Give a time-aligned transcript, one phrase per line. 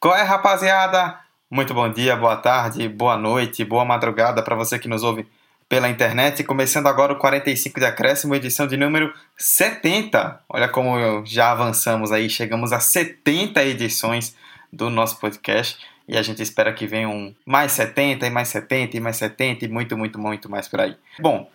[0.00, 1.20] Qual é, rapaziada?
[1.50, 5.26] Muito bom dia, boa tarde, boa noite, boa madrugada para você que nos ouve
[5.68, 6.42] pela internet.
[6.42, 10.40] Começando agora o 45 de acréscimo, edição de número 70.
[10.48, 14.34] Olha como já avançamos aí, chegamos a 70 edições
[14.72, 15.78] do nosso podcast
[16.08, 19.68] e a gente espera que venham mais 70 e mais 70 e mais 70 e
[19.68, 20.96] muito, muito, muito mais por aí.
[21.18, 21.46] Bom,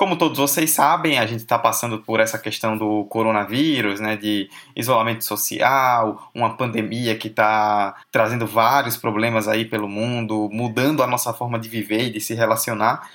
[0.00, 4.48] como todos vocês sabem, a gente está passando por essa questão do coronavírus, né, de
[4.74, 11.34] isolamento social, uma pandemia que está trazendo vários problemas aí pelo mundo, mudando a nossa
[11.34, 13.10] forma de viver e de se relacionar.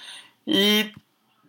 [0.46, 0.92] E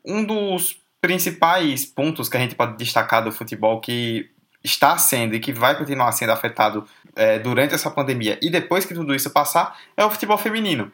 [0.03, 4.31] um dos principais pontos que a gente pode destacar do futebol que
[4.65, 8.95] está sendo e que vai continuar sendo afetado é, durante essa pandemia e depois que
[8.95, 10.91] tudo isso passar é o futebol feminino.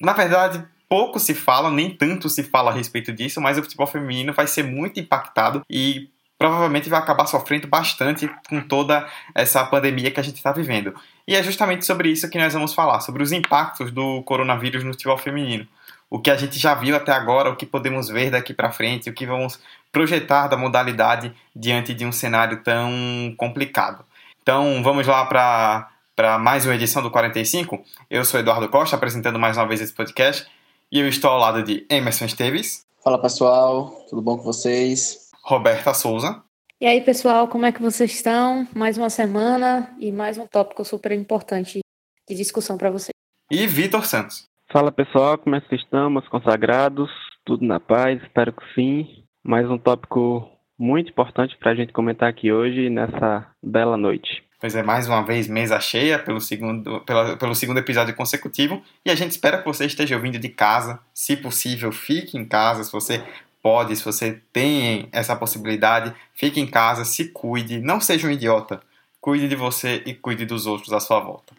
[0.00, 3.84] Na verdade, pouco se fala, nem tanto se fala a respeito disso, mas o futebol
[3.84, 6.08] feminino vai ser muito impactado e
[6.38, 9.04] provavelmente vai acabar sofrendo bastante com toda
[9.34, 10.94] essa pandemia que a gente está vivendo.
[11.26, 14.92] E é justamente sobre isso que nós vamos falar, sobre os impactos do coronavírus no
[14.92, 15.66] futebol feminino.
[16.08, 19.10] O que a gente já viu até agora, o que podemos ver daqui para frente,
[19.10, 19.58] o que vamos
[19.90, 24.04] projetar da modalidade diante de um cenário tão complicado.
[24.40, 27.84] Então vamos lá para mais uma edição do 45.
[28.08, 30.46] Eu sou Eduardo Costa, apresentando mais uma vez esse podcast.
[30.90, 32.86] E eu estou ao lado de Emerson Esteves.
[33.02, 35.30] Fala pessoal, tudo bom com vocês?
[35.42, 36.42] Roberta Souza.
[36.80, 38.66] E aí pessoal, como é que vocês estão?
[38.74, 41.80] Mais uma semana e mais um tópico super importante
[42.28, 43.12] de discussão para vocês.
[43.50, 44.48] E Vitor Santos.
[44.72, 46.26] Fala pessoal, como é que estamos?
[46.28, 47.10] Consagrados?
[47.44, 48.22] Tudo na paz?
[48.22, 49.24] Espero que sim.
[49.42, 54.42] Mais um tópico muito importante para a gente comentar aqui hoje nessa bela noite.
[54.64, 58.82] Pois é, mais uma vez, mesa cheia pelo segundo, pela, pelo segundo episódio consecutivo.
[59.04, 60.98] E a gente espera que você esteja ouvindo de casa.
[61.12, 62.82] Se possível, fique em casa.
[62.82, 63.22] Se você
[63.62, 67.78] pode, se você tem essa possibilidade, fique em casa, se cuide.
[67.78, 68.80] Não seja um idiota.
[69.20, 71.52] Cuide de você e cuide dos outros à sua volta.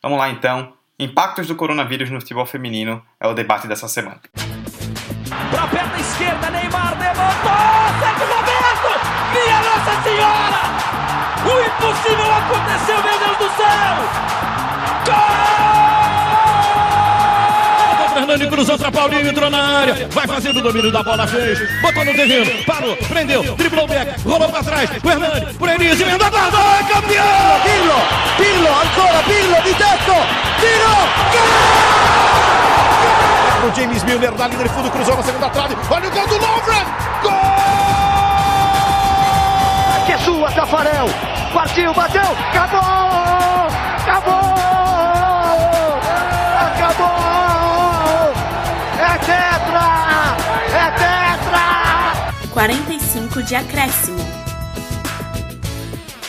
[0.00, 0.72] Vamos lá então.
[0.96, 4.20] Impactos do coronavírus no futebol feminino é o debate dessa semana.
[5.68, 7.81] Perna esquerda, Neymar levantou!
[10.02, 10.62] Senhora!
[11.44, 13.94] O impossível aconteceu, meu Deus do céu!
[15.06, 15.72] Gol!
[18.14, 22.04] Fernando cruzou para Paulinho, entrou na área, vai fazendo o domínio da bola, fez, botou
[22.04, 26.28] no terreno, parou, prendeu, driblou o back, rolou para trás, o Hernani, por Enise, emenda
[26.28, 27.60] guarda, é campeão!
[27.62, 27.94] Pirlo,
[28.36, 30.14] Pirlo, ancora Pirlo, di tetto,
[30.60, 30.94] tiro,
[31.32, 31.52] gol!
[33.68, 36.38] O James Milner na linha de fundo, cruzou na segunda trave, olha o gol do
[36.38, 36.86] Lovren,
[37.22, 37.81] gol!
[40.06, 41.06] Que é sua, Tafarel,
[41.54, 42.80] Partiu, bateu, acabou!
[44.00, 44.42] Acabou!
[46.58, 47.12] Acabou!
[48.98, 49.86] É tetra!
[50.72, 52.48] É tetra!
[52.52, 54.18] 45 de acréscimo.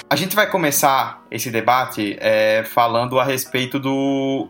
[0.09, 4.49] A gente vai começar esse debate é, falando a respeito do.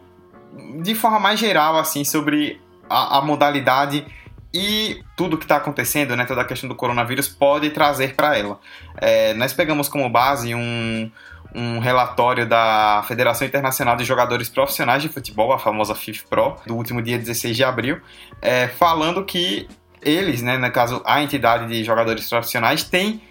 [0.82, 2.60] de forma mais geral, assim, sobre
[2.90, 4.06] a, a modalidade
[4.54, 8.60] e tudo que está acontecendo, né, toda a questão do coronavírus pode trazer para ela.
[8.98, 11.10] É, nós pegamos como base um,
[11.56, 17.02] um relatório da Federação Internacional de Jogadores Profissionais de Futebol, a famosa FIFPRO, do último
[17.02, 18.00] dia 16 de abril,
[18.42, 19.68] é, falando que
[20.02, 23.22] eles, né, no caso a entidade de jogadores profissionais, tem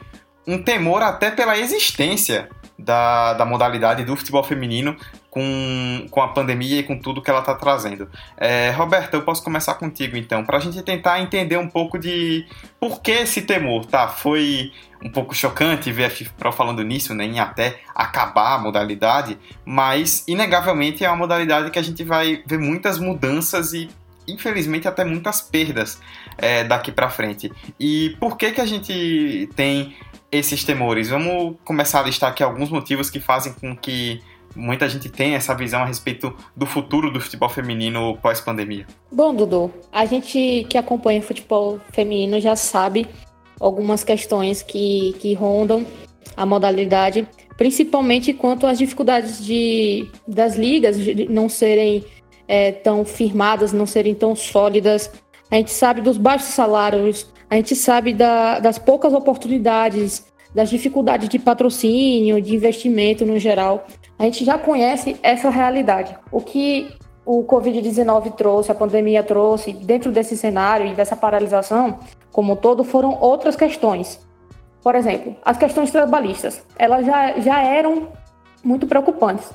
[0.47, 4.97] um temor até pela existência da, da modalidade do futebol feminino
[5.33, 8.07] com, com a pandemia e com tudo que ela está trazendo.
[8.37, 12.47] É, Roberta, eu posso começar contigo então, para a gente tentar entender um pouco de
[12.79, 14.09] por que esse temor, tá?
[14.09, 14.71] Foi
[15.03, 20.23] um pouco chocante ver a FIFPRO falando nisso, nem né, até acabar a modalidade, mas
[20.29, 23.89] inegavelmente é uma modalidade que a gente vai ver muitas mudanças e
[24.29, 25.99] infelizmente até muitas perdas
[26.37, 27.51] é, daqui para frente.
[27.81, 29.97] E por que que a gente tem
[30.31, 31.09] esses temores?
[31.09, 34.23] Vamos começar a listar aqui alguns motivos que fazem com que
[34.55, 38.87] muita gente tem essa visão a respeito do futuro do futebol feminino pós-pandemia?
[39.11, 43.07] Bom, Dudu, a gente que acompanha o futebol feminino já sabe
[43.61, 45.87] algumas questões que, que rondam
[46.37, 52.05] a modalidade, principalmente quanto às dificuldades de, das ligas de não serem
[52.49, 55.11] é, tão firmadas, não serem tão sólidas.
[55.51, 61.29] A gente sabe dos baixos salários, a gente sabe da, das poucas oportunidades, das dificuldades
[61.29, 63.87] de patrocínio, de investimento no geral.
[64.19, 66.17] A gente já conhece essa realidade.
[66.31, 66.95] O que
[67.25, 71.99] o Covid-19 trouxe, a pandemia trouxe, dentro desse cenário e dessa paralisação,
[72.31, 74.21] como um todo, foram outras questões.
[74.83, 78.09] Por exemplo, as questões trabalhistas, elas já, já eram
[78.65, 79.51] muito preocupantes,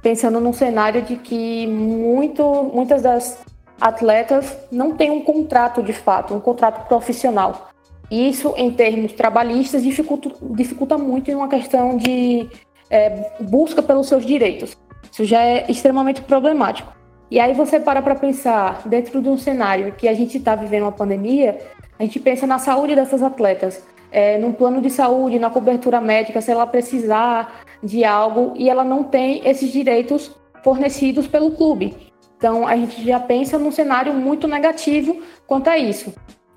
[0.00, 2.42] pensando num cenário de que muito,
[2.72, 3.38] muitas das
[3.78, 7.68] atletas não têm um contrato de fato, um contrato profissional.
[8.10, 12.48] Isso, em termos trabalhistas, dificulta, dificulta muito em uma questão de
[12.90, 14.76] é, busca pelos seus direitos.
[15.10, 16.92] Isso já é extremamente problemático.
[17.30, 20.82] E aí você para para pensar, dentro de um cenário que a gente está vivendo
[20.82, 21.58] uma pandemia,
[21.98, 26.42] a gente pensa na saúde dessas atletas, é, num plano de saúde, na cobertura médica,
[26.42, 31.96] se ela precisar de algo e ela não tem esses direitos fornecidos pelo clube.
[32.36, 36.12] Então a gente já pensa num cenário muito negativo quanto a isso.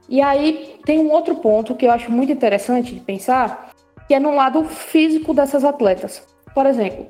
[0.08, 3.72] E aí tem um outro ponto que eu acho muito interessante de pensar,
[4.08, 6.26] que é no lado físico dessas atletas.
[6.54, 7.08] Por exemplo,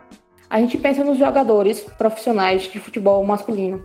[0.49, 3.83] a gente pensa nos jogadores profissionais de futebol masculino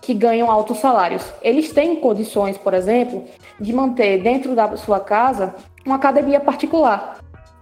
[0.00, 1.24] que ganham altos salários.
[1.40, 3.24] Eles têm condições, por exemplo,
[3.60, 5.54] de manter dentro da sua casa
[5.86, 7.18] uma academia particular.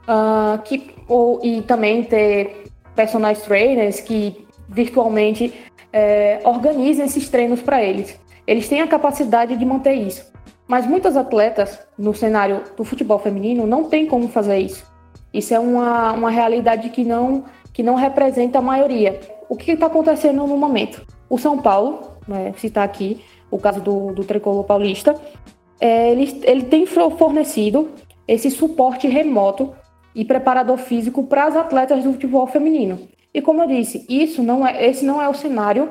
[0.08, 2.64] Uh, que, ou, e também ter
[2.96, 5.52] personal trainers que virtualmente
[5.92, 8.18] é, organizem esses treinos para eles.
[8.46, 10.30] Eles têm a capacidade de manter isso.
[10.70, 14.86] Mas muitas atletas no cenário do futebol feminino não têm como fazer isso.
[15.34, 19.18] Isso é uma, uma realidade que não que não representa a maioria.
[19.48, 21.04] O que está acontecendo no momento?
[21.28, 23.20] O São Paulo, né, citar aqui
[23.50, 25.20] o caso do, do tricolor paulista,
[25.80, 27.90] é, ele, ele tem fornecido
[28.28, 29.74] esse suporte remoto
[30.14, 33.08] e preparador físico para as atletas do futebol feminino.
[33.34, 35.90] E como eu disse, isso não é, esse não é o cenário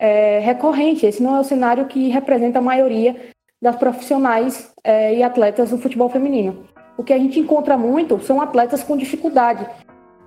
[0.00, 3.35] é, recorrente, esse não é o cenário que representa a maioria
[3.66, 6.66] das profissionais é, e atletas do futebol feminino.
[6.96, 9.66] O que a gente encontra muito são atletas com dificuldade,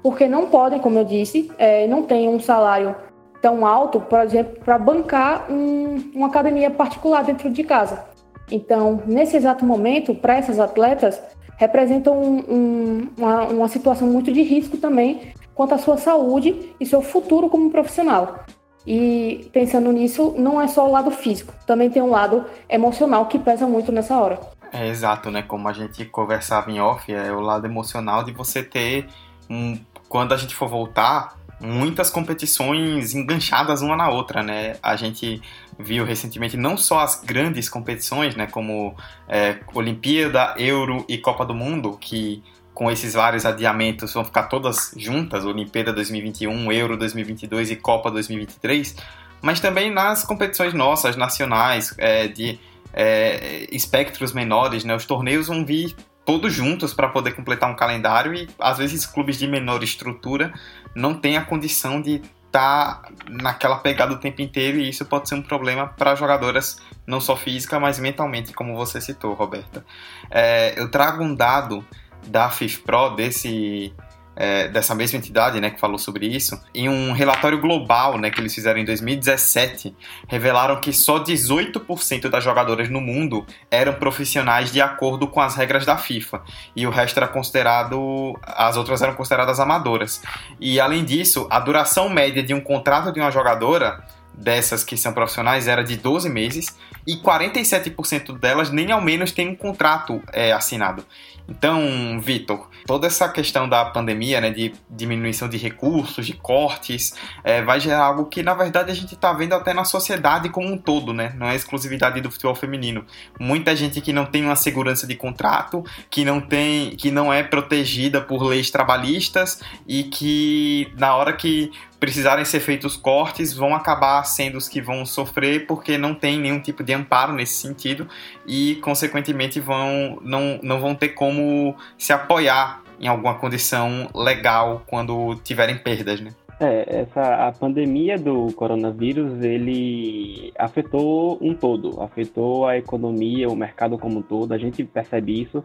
[0.03, 2.93] porque não podem, como eu disse, é, não têm um salário
[3.41, 8.03] tão alto, por exemplo, para bancar um, uma academia particular dentro de casa.
[8.51, 11.21] Então, nesse exato momento, para essas atletas,
[11.55, 16.85] representam um, um, uma, uma situação muito de risco também quanto à sua saúde e
[16.85, 18.43] seu futuro como profissional.
[18.91, 23.37] E pensando nisso, não é só o lado físico, também tem um lado emocional que
[23.37, 24.39] pesa muito nessa hora.
[24.73, 25.43] É exato, né?
[25.43, 29.07] Como a gente conversava em off, é o lado emocional de você ter
[29.47, 29.77] um,
[30.07, 34.77] quando a gente for voltar, muitas competições enganchadas uma na outra, né?
[34.81, 35.39] A gente
[35.77, 38.95] viu recentemente não só as grandes competições, né, como
[39.27, 42.43] é, Olimpíada, Euro e Copa do Mundo, que
[42.79, 48.95] com esses vários adiamentos vão ficar todas juntas, Olimpíada 2021, Euro 2022 e Copa 2023,
[49.41, 52.57] mas também nas competições nossas, nacionais, é, de
[52.93, 54.95] é, espectros menores, né?
[54.95, 55.93] Os torneios vão vir
[56.25, 60.53] todos juntos para poder completar um calendário e às vezes clubes de menor estrutura
[60.95, 65.27] não têm a condição de estar tá naquela pegada o tempo inteiro e isso pode
[65.27, 69.85] ser um problema para jogadoras não só física, mas mentalmente, como você citou, Roberta.
[70.31, 71.83] É, eu trago um dado
[72.27, 73.93] da FIFPRO desse
[74.39, 78.39] é, dessa mesma entidade, né, que falou sobre isso, em um relatório global, né, que
[78.39, 79.93] eles fizeram em 2017,
[80.29, 85.85] revelaram que só 18% das jogadoras no mundo eram profissionais de acordo com as regras
[85.85, 86.41] da FIFA
[86.73, 90.21] e o resto era considerado, as outras eram consideradas amadoras.
[90.57, 95.13] E além disso, a duração média de um contrato de uma jogadora dessas que são
[95.13, 100.51] profissionais era de 12 meses e 47% delas nem ao menos têm um contrato é,
[100.51, 101.05] assinado.
[101.49, 107.61] Então, Vitor, toda essa questão da pandemia, né, de diminuição de recursos, de cortes, é,
[107.63, 110.77] vai gerar algo que, na verdade, a gente está vendo até na sociedade como um
[110.77, 111.33] todo, né?
[111.35, 113.03] Não é exclusividade do futebol feminino.
[113.39, 117.41] Muita gente que não tem uma segurança de contrato, que não tem, que não é
[117.41, 124.23] protegida por leis trabalhistas e que na hora que precisarem ser feitos cortes, vão acabar
[124.23, 128.07] sendo os que vão sofrer porque não tem nenhum tipo de amparo nesse sentido
[128.47, 135.35] e, consequentemente, vão, não, não vão ter como se apoiar em alguma condição legal quando
[135.43, 136.31] tiverem perdas, né?
[136.61, 143.97] É, essa, a pandemia do coronavírus, ele afetou um todo, afetou a economia, o mercado
[143.97, 145.63] como um todo, a gente percebe isso,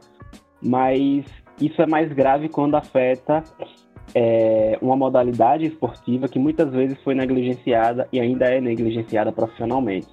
[0.63, 1.25] mas
[1.61, 3.43] isso é mais grave quando afeta
[4.15, 10.09] é uma modalidade esportiva que muitas vezes foi negligenciada e ainda é negligenciada profissionalmente.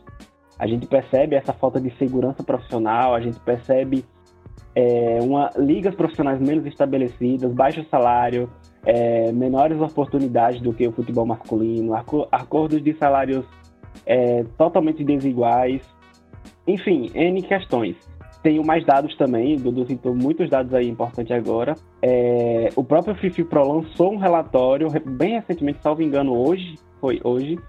[0.57, 4.05] A gente percebe essa falta de segurança profissional, a gente percebe
[4.75, 8.49] é, uma, ligas profissionais menos estabelecidas, baixo salário,
[8.85, 11.93] é, menores oportunidades do que o futebol masculino,
[12.31, 13.45] acordos de salários
[14.05, 15.81] é, totalmente desiguais,
[16.67, 18.10] enfim, N questões.
[18.43, 21.75] Tenho mais dados também, Dudu citou muitos dados aí importantes agora.
[22.01, 27.59] É, o próprio Fifi Pro lançou um relatório, bem recentemente, salvo engano, hoje, foi hoje,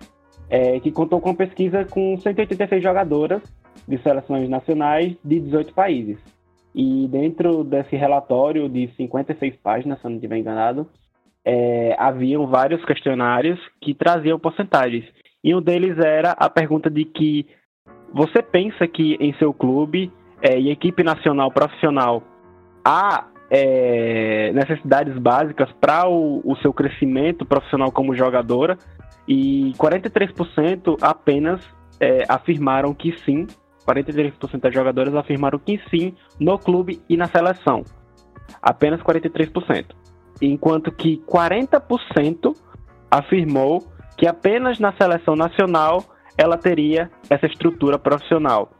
[0.49, 3.43] é, que contou com uma pesquisa com 186 jogadoras
[3.87, 6.19] de seleções nacionais de 18 países.
[6.75, 10.87] E dentro desse relatório de 56 páginas, se eu não estiver enganado,
[11.45, 15.05] é, haviam vários questionários que traziam porcentagens.
[15.45, 17.47] E um deles era a pergunta de que
[18.14, 20.11] você pensa que em seu clube
[20.42, 22.22] é, e equipe nacional profissional
[22.84, 28.76] há é, necessidades básicas para o, o, seu crescimento profissional como jogadora,
[29.28, 31.61] e 43% apenas
[32.00, 33.46] é, afirmaram que sim,
[33.87, 37.84] 43% das jogadoras afirmaram que sim no clube e na seleção.
[38.61, 39.87] Apenas 43%.
[40.40, 42.56] Enquanto que 40%
[43.11, 46.04] afirmou que apenas na seleção nacional
[46.37, 48.70] ela teria essa estrutura profissional.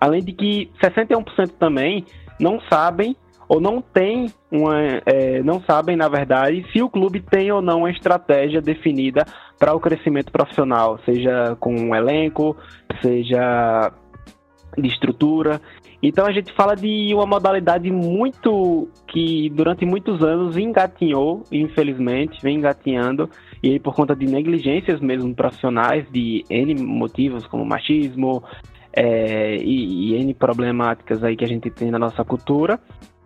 [0.00, 2.04] Além de que 61% também
[2.38, 3.14] não sabem
[3.48, 7.80] ou não tem uma, é, não sabem na verdade se o clube tem ou não
[7.80, 9.26] uma estratégia definida
[9.58, 12.56] para o crescimento profissional, seja com um elenco,
[13.02, 13.92] seja
[14.78, 15.60] de estrutura.
[16.02, 22.56] Então a gente fala de uma modalidade muito que durante muitos anos engatinhou, infelizmente, vem
[22.56, 23.28] engatinhando,
[23.62, 28.42] e aí por conta de negligências mesmo profissionais, de N motivos como machismo
[28.92, 32.78] é, e, e, N problemáticas aí que a gente tem na nossa cultura,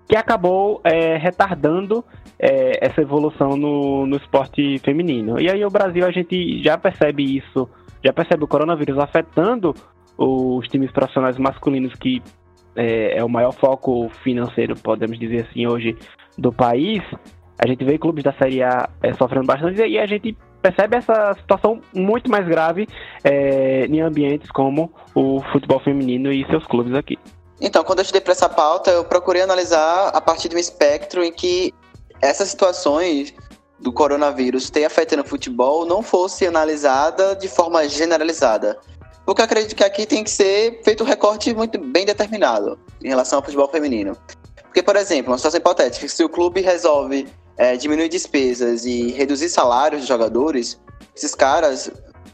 [0.07, 2.05] que acabou é, retardando
[2.39, 5.41] é, essa evolução no, no esporte feminino.
[5.41, 7.69] E aí o Brasil a gente já percebe isso,
[8.05, 9.75] já percebe o coronavírus afetando
[10.17, 12.23] os times profissionais masculinos que
[12.77, 15.97] é, é, o maior foco financeiro, podemos dizer assim, hoje
[16.37, 17.03] do país,
[17.59, 21.35] a gente vê clubes da Série A é, sofrendo bastante e a gente percebe essa
[21.35, 22.89] situação muito mais grave
[23.23, 27.19] é, em ambientes como o futebol feminino e seus clubes aqui.
[27.61, 31.23] Então, quando eu estudei para essa pauta, eu procurei analisar a partir de um espectro
[31.23, 31.75] em que
[32.23, 33.35] essas situações
[33.79, 38.79] do coronavírus ter afetando o futebol não fosse analisada de forma generalizada.
[39.27, 43.09] Porque eu acredito que aqui tem que ser feito um recorte muito bem determinado em
[43.09, 44.17] relação ao futebol feminino.
[44.63, 49.49] Porque, por exemplo, uma situação hipotética, se o clube resolve é, diminuir despesas e reduzir
[49.49, 50.81] salários de jogadores,
[51.15, 51.91] esses caras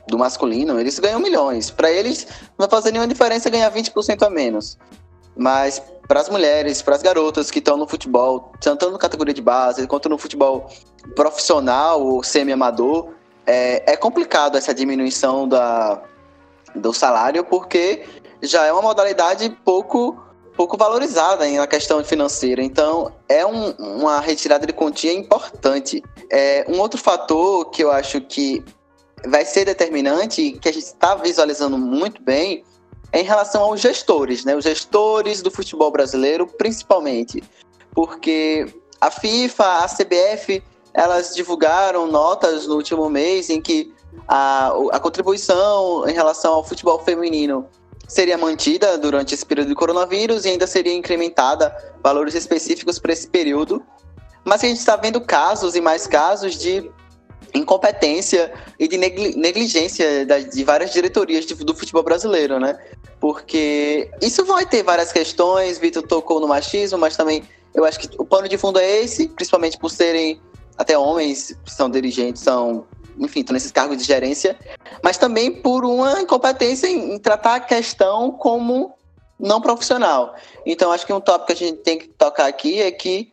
[0.09, 1.71] do masculino, eles ganham milhões.
[1.71, 2.27] Para eles,
[2.59, 4.79] não vai fazer nenhuma diferença ganhar 20% a menos.
[5.37, 9.41] Mas para as mulheres, para as garotas que estão no futebol, tanto na categoria de
[9.41, 10.69] base quanto no futebol
[11.15, 13.11] profissional ou semi-amador,
[13.47, 16.03] é, é complicado essa diminuição da,
[16.75, 18.05] do salário, porque
[18.43, 20.21] já é uma modalidade pouco
[20.61, 22.63] pouco valorizada na questão financeira.
[22.63, 26.03] Então, é um, uma retirada de quantia importante.
[26.29, 28.63] É, um outro fator que eu acho que
[29.27, 32.63] vai ser determinante, que a gente está visualizando muito bem,
[33.11, 34.55] é em relação aos gestores, né?
[34.55, 37.43] Os gestores do futebol brasileiro, principalmente.
[37.95, 38.67] Porque
[39.01, 40.63] a FIFA, a CBF,
[40.93, 43.95] elas divulgaram notas no último mês em que
[44.29, 47.67] a, a contribuição em relação ao futebol feminino
[48.11, 53.29] seria mantida durante esse período de coronavírus e ainda seria incrementada valores específicos para esse
[53.29, 53.81] período.
[54.45, 56.91] Mas a gente está vendo casos e mais casos de
[57.55, 62.77] incompetência e de negligência de várias diretorias do futebol brasileiro, né?
[63.21, 68.11] Porque isso vai ter várias questões, Vitor tocou no machismo, mas também eu acho que
[68.19, 70.41] o pano de fundo é esse, principalmente por serem
[70.77, 72.87] até homens que são dirigentes, são
[73.21, 74.59] enfim, estão nesses cargos de gerência,
[75.05, 78.95] mas também por uma incompetência em, em tratar a questão como
[79.39, 80.35] não profissional.
[80.65, 83.31] Então, acho que um tópico que a gente tem que tocar aqui é que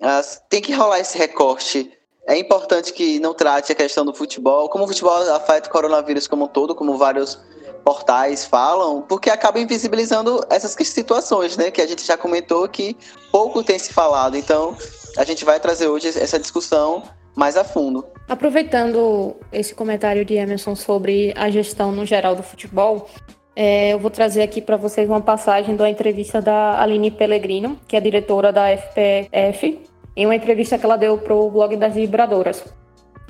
[0.00, 1.92] uh, tem que rolar esse recorte.
[2.26, 6.26] É importante que não trate a questão do futebol, como o futebol afeta o coronavírus
[6.26, 7.38] como um todo, como vários
[7.84, 11.70] portais falam, porque acaba invisibilizando essas situações, né?
[11.70, 12.96] Que a gente já comentou que
[13.30, 14.36] pouco tem se falado.
[14.36, 14.74] Então,
[15.18, 17.02] a gente vai trazer hoje essa discussão
[17.34, 18.04] mais a fundo.
[18.28, 23.08] Aproveitando esse comentário de Emerson sobre a gestão no geral do futebol,
[23.56, 27.96] é, eu vou trazer aqui para vocês uma passagem da entrevista da Aline Pellegrino, que
[27.96, 29.80] é diretora da FPF,
[30.16, 32.64] em uma entrevista que ela deu para o blog das vibradoras,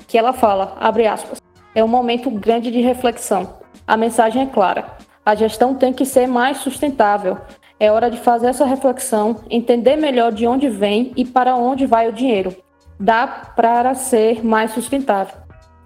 [0.07, 1.41] que ela fala, abre aspas,
[1.73, 3.59] é um momento grande de reflexão.
[3.85, 4.97] A mensagem é clara.
[5.25, 7.37] A gestão tem que ser mais sustentável.
[7.79, 12.07] É hora de fazer essa reflexão, entender melhor de onde vem e para onde vai
[12.07, 12.55] o dinheiro
[12.99, 15.35] dá para ser mais sustentável.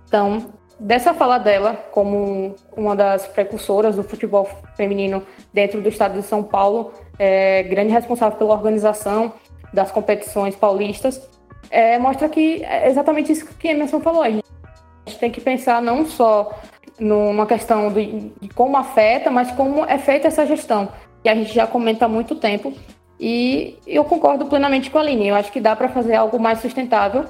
[0.07, 5.23] Então, dessa fala dela, como uma das precursoras do futebol feminino
[5.53, 9.33] dentro do estado de São Paulo, é, grande responsável pela organização
[9.73, 11.29] das competições paulistas,
[11.69, 14.23] é, mostra que é exatamente isso que Emerson falou.
[14.23, 14.43] A gente
[15.19, 16.51] tem que pensar não só
[16.99, 20.89] numa questão de, de como afeta, mas como é feita essa gestão,
[21.23, 22.73] que a gente já comenta há muito tempo
[23.19, 25.27] e eu concordo plenamente com a Aline.
[25.27, 27.25] Eu acho que dá para fazer algo mais sustentável,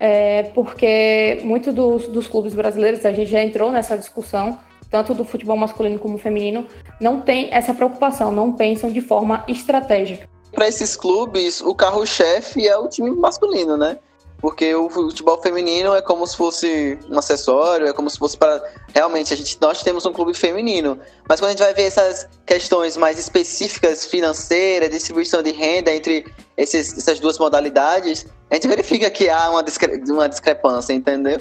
[0.00, 4.58] é, porque muitos dos, dos clubes brasileiros, a gente já entrou nessa discussão,
[4.90, 6.66] tanto do futebol masculino como feminino,
[7.00, 10.28] não tem essa preocupação, não pensam de forma estratégica.
[10.52, 13.98] Para esses clubes, o carro-chefe é o time masculino, né?
[14.44, 18.62] Porque o futebol feminino é como se fosse um acessório, é como se fosse para
[18.94, 22.28] realmente a gente nós temos um clube feminino, mas quando a gente vai ver essas
[22.44, 26.26] questões mais específicas financeiras, distribuição de renda entre
[26.58, 31.40] esses, essas duas modalidades, a gente verifica que há uma, discre uma discrepância, entendeu?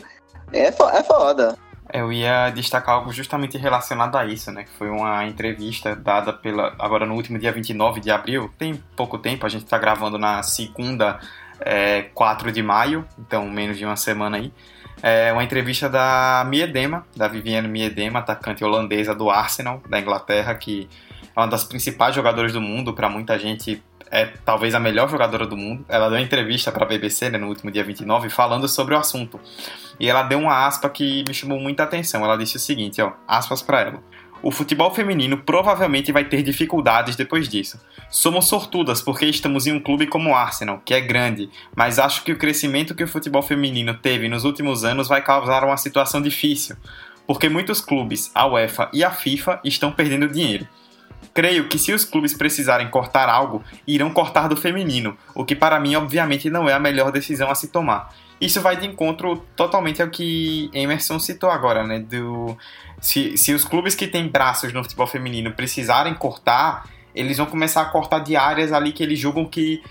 [0.53, 1.57] É, fo é foda.
[1.91, 4.63] Eu ia destacar algo justamente relacionado a isso, né?
[4.63, 6.73] Que foi uma entrevista dada pela.
[6.79, 10.41] Agora no último dia 29 de abril, tem pouco tempo, a gente está gravando na
[10.41, 11.19] segunda,
[11.65, 14.51] é, 4 de maio, então menos de uma semana aí.
[15.01, 20.87] É uma entrevista da Miedema, da Viviane Miedema, atacante holandesa do Arsenal, da Inglaterra, que
[21.35, 25.47] é uma das principais jogadoras do mundo, para muita gente é talvez a melhor jogadora
[25.47, 25.83] do mundo.
[25.89, 28.97] Ela deu uma entrevista para a BBC né, no último dia 29 falando sobre o
[28.97, 29.39] assunto.
[29.99, 32.23] E ela deu uma aspa que me chamou muita atenção.
[32.23, 34.03] Ela disse o seguinte, ó, aspas para ela.
[34.43, 37.79] O futebol feminino provavelmente vai ter dificuldades depois disso.
[38.09, 42.25] Somos sortudas porque estamos em um clube como o Arsenal, que é grande, mas acho
[42.25, 46.21] que o crescimento que o futebol feminino teve nos últimos anos vai causar uma situação
[46.21, 46.75] difícil,
[47.25, 50.67] porque muitos clubes, a UEFA e a FIFA, estão perdendo dinheiro.
[51.33, 55.79] Creio que se os clubes precisarem cortar algo, irão cortar do feminino, o que para
[55.79, 58.13] mim obviamente não é a melhor decisão a se tomar.
[58.41, 61.99] Isso vai de encontro totalmente ao que Emerson citou agora, né?
[61.99, 62.57] Do,
[62.99, 67.81] se, se os clubes que têm braços no futebol feminino precisarem cortar, eles vão começar
[67.81, 69.81] a cortar de áreas ali que eles julgam que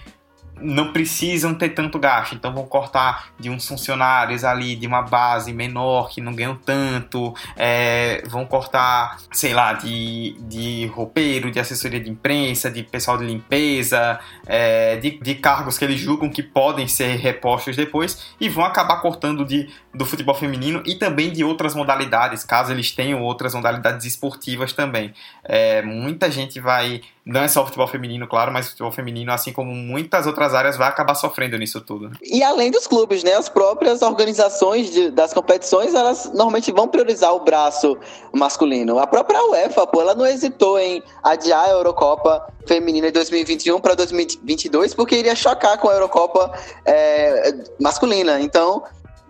[0.60, 5.52] não precisam ter tanto gasto, então vão cortar de uns funcionários ali de uma base
[5.52, 12.00] menor que não ganham tanto, é, vão cortar, sei lá, de, de roupeiro, de assessoria
[12.00, 16.86] de imprensa, de pessoal de limpeza, é, de, de cargos que eles julgam que podem
[16.86, 21.74] ser repostos depois e vão acabar cortando de, do futebol feminino e também de outras
[21.74, 25.12] modalidades, caso eles tenham outras modalidades esportivas também.
[25.44, 29.32] É, muita gente vai não é só o futebol feminino, claro, mas o futebol feminino,
[29.32, 32.10] assim como muitas outras áreas, vai acabar sofrendo nisso tudo.
[32.20, 33.34] E além dos clubes, né?
[33.34, 37.96] As próprias organizações de, das competições, elas normalmente vão priorizar o braço
[38.32, 38.98] masculino.
[38.98, 43.94] A própria UEFA, pô, ela não hesitou em adiar a Eurocopa feminina de 2021 para
[43.94, 46.52] 2022, porque iria chocar com a Eurocopa
[46.84, 48.40] é, masculina.
[48.40, 48.82] Então,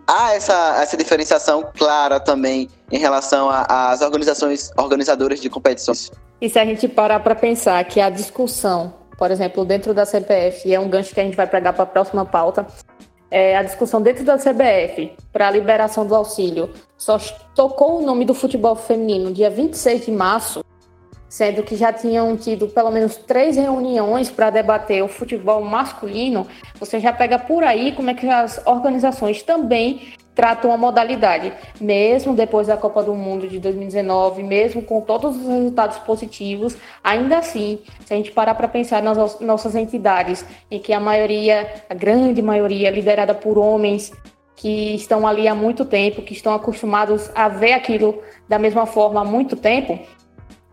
[0.07, 6.11] há essa, essa diferenciação clara também em relação às organizações organizadoras de competições.
[6.41, 10.67] E se a gente parar para pensar que a discussão, por exemplo, dentro da CBF,
[10.67, 12.67] e é um gancho que a gente vai pegar para a próxima pauta,
[13.33, 17.17] é a discussão dentro da CBF para a liberação do auxílio só
[17.55, 20.63] tocou o nome do futebol feminino dia 26 de março,
[21.27, 26.45] sendo que já tinham tido pelo menos três reuniões para debater o futebol masculino,
[26.79, 32.35] você já pega por aí como é que as organizações também tratam a modalidade, mesmo
[32.35, 37.79] depois da Copa do Mundo de 2019, mesmo com todos os resultados positivos, ainda assim,
[38.05, 42.41] se a gente parar para pensar nas nossas entidades, em que a maioria, a grande
[42.41, 44.11] maioria, liderada por homens
[44.55, 49.21] que estão ali há muito tempo, que estão acostumados a ver aquilo da mesma forma
[49.21, 49.99] há muito tempo,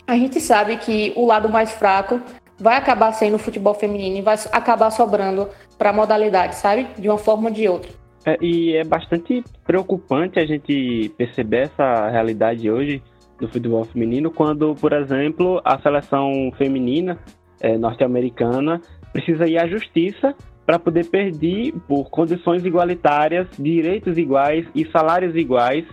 [0.07, 2.21] a gente sabe que o lado mais fraco
[2.59, 6.89] vai acabar sendo o futebol feminino e vai acabar sobrando para a modalidade, sabe?
[6.99, 8.00] De uma forma ou de outra.
[8.25, 13.03] É, e é bastante preocupante a gente perceber essa realidade hoje
[13.41, 17.19] do futebol feminino quando, por exemplo, a seleção feminina
[17.61, 18.81] é, norte-americana
[19.13, 20.35] precisa ir à justiça
[20.67, 25.85] para poder pedir por condições igualitárias, direitos iguais e salários iguais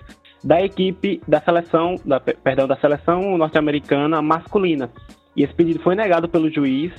[0.44, 4.92] da equipe da seleção, da, perdão, da seleção norte-americana masculina.
[5.36, 6.92] E esse pedido foi negado pelo juiz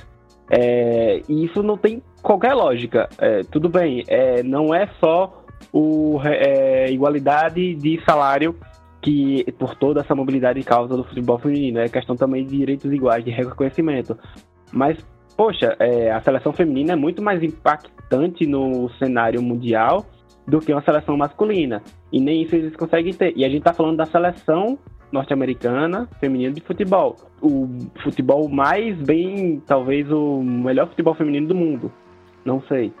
[0.49, 3.07] é, e isso não tem qualquer lógica.
[3.17, 8.55] É, tudo bem, é, não é só o é, igualdade de salário
[9.01, 13.23] que por toda essa mobilidade causa do futebol feminino, é questão também de direitos iguais,
[13.23, 14.17] de reconhecimento.
[14.71, 14.97] Mas,
[15.37, 20.05] poxa, é, a seleção feminina é muito mais impactante no cenário mundial
[20.45, 21.81] do que uma seleção masculina.
[22.11, 23.33] E nem isso eles conseguem ter.
[23.37, 24.77] E a gente está falando da seleção
[25.11, 27.15] norte-americana feminina de futebol.
[27.41, 27.67] O
[28.03, 31.91] futebol mais bem, talvez o melhor futebol feminino do mundo.
[32.45, 32.93] Não sei.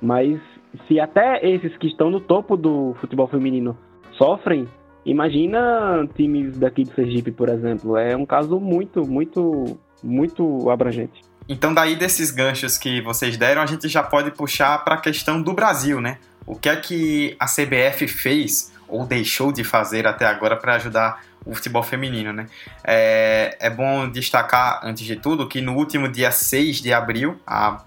[0.00, 0.40] Mas
[0.86, 3.76] se até esses que estão no topo do futebol feminino
[4.12, 4.68] sofrem,
[5.04, 7.96] imagina times daqui do Sergipe, por exemplo.
[7.96, 11.20] É um caso muito, muito, muito abrangente.
[11.48, 15.42] Então, daí desses ganchos que vocês deram, a gente já pode puxar para a questão
[15.42, 16.18] do Brasil, né?
[16.46, 21.22] O que é que a CBF fez ou deixou de fazer até agora para ajudar
[21.44, 22.46] o futebol feminino, né?
[22.82, 27.82] É, é bom destacar, antes de tudo, que no último dia 6 de abril, há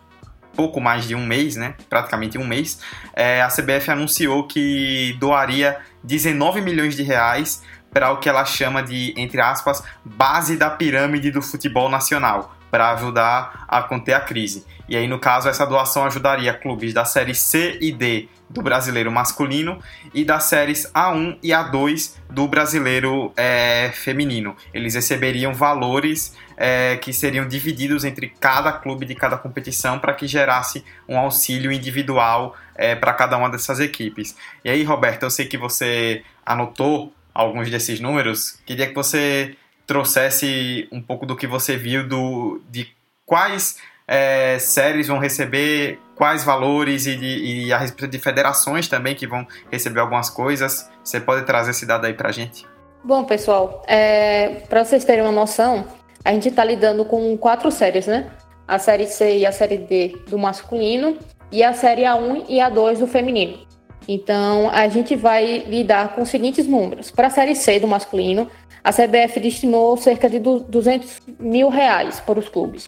[0.56, 1.76] pouco mais de um mês, né?
[1.90, 2.82] Praticamente um mês,
[3.14, 8.84] é, a CBF anunciou que doaria 19 milhões de reais para o que ela chama
[8.84, 14.66] de, entre aspas, base da pirâmide do futebol nacional, para ajudar a conter a crise.
[14.90, 19.12] E aí, no caso, essa doação ajudaria clubes da série C e D do brasileiro
[19.12, 19.80] masculino
[20.14, 24.56] e das séries A1 e A2 do brasileiro é, feminino.
[24.74, 30.28] Eles receberiam valores é, que seriam divididos entre cada clube de cada competição para que
[30.28, 34.36] gerasse um auxílio individual é, para cada uma dessas equipes.
[34.64, 39.56] E aí, Roberto, eu sei que você anotou alguns desses números, queria que você
[39.88, 42.88] trouxesse um pouco do que você viu do, de
[43.26, 49.16] quais é, séries vão receber quais valores e, de, e, a respeito de federações também
[49.16, 50.90] que vão receber algumas coisas.
[51.04, 52.66] Você pode trazer esse dado aí para a gente?
[53.04, 55.86] Bom, pessoal, é, para vocês terem uma noção,
[56.26, 58.32] a gente está lidando com quatro séries, né?
[58.68, 61.18] A série C e a série D do masculino
[61.52, 63.66] e a série A1 e A2 do feminino.
[64.08, 67.12] Então, a gente vai lidar com os seguintes números.
[67.12, 68.50] Para a série C do masculino,
[68.88, 72.88] a CBF destinou cerca de 200 mil reais para os clubes.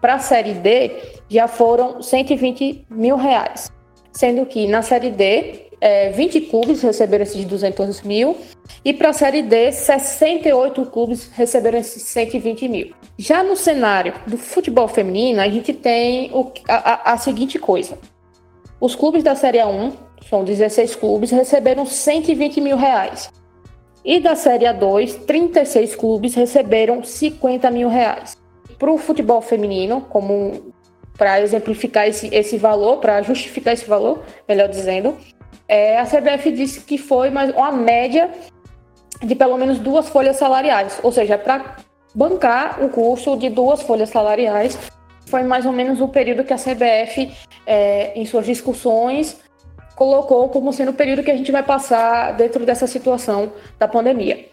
[0.00, 0.90] Para a Série D,
[1.28, 3.70] já foram 120 mil reais,
[4.12, 8.36] sendo que na Série D, é, 20 clubes receberam esses 200 mil
[8.84, 12.92] e para a Série D, 68 clubes receberam esses 120 mil.
[13.16, 17.96] Já no cenário do futebol feminino, a gente tem o, a, a, seguinte coisa.
[18.80, 19.92] Os clubes da Série A1,
[20.28, 23.30] são 16 clubes, receberam 120 mil reais.
[24.04, 28.36] E da Série A2, 36 clubes receberam 50 mil reais.
[28.78, 30.72] Para o futebol feminino, como
[31.16, 35.16] para exemplificar esse, esse valor, para justificar esse valor, melhor dizendo,
[35.66, 38.30] é, a CBF disse que foi mais uma média
[39.22, 41.76] de pelo menos duas folhas salariais, ou seja, para
[42.14, 44.78] bancar o custo de duas folhas salariais,
[45.26, 47.30] foi mais ou menos o período que a CBF,
[47.66, 49.40] é, em suas discussões,
[49.98, 54.48] colocou como sendo o período que a gente vai passar dentro dessa situação da pandemia.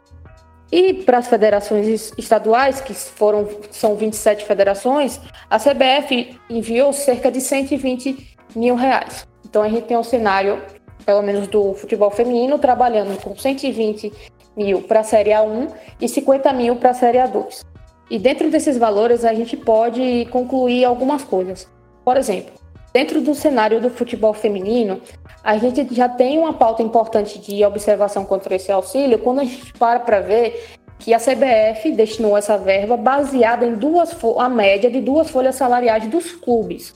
[0.72, 7.40] E para as federações estaduais, que foram são 27 federações, a CBF enviou cerca de
[7.40, 9.28] 120 mil reais.
[9.48, 10.60] Então a gente tem um cenário,
[11.06, 14.12] pelo menos do futebol feminino, trabalhando com 120
[14.58, 17.64] mil para a Série A1 e 50 mil para a Série A2.
[18.10, 21.70] E dentro desses valores a gente pode concluir algumas coisas.
[22.04, 22.65] Por exemplo,
[22.96, 25.02] dentro do cenário do futebol feminino,
[25.44, 29.74] a gente já tem uma pauta importante de observação contra esse auxílio quando a gente
[29.74, 30.64] para para ver
[30.98, 36.08] que a CBF destinou essa verba baseada em duas a média de duas folhas salariais
[36.08, 36.96] dos clubes.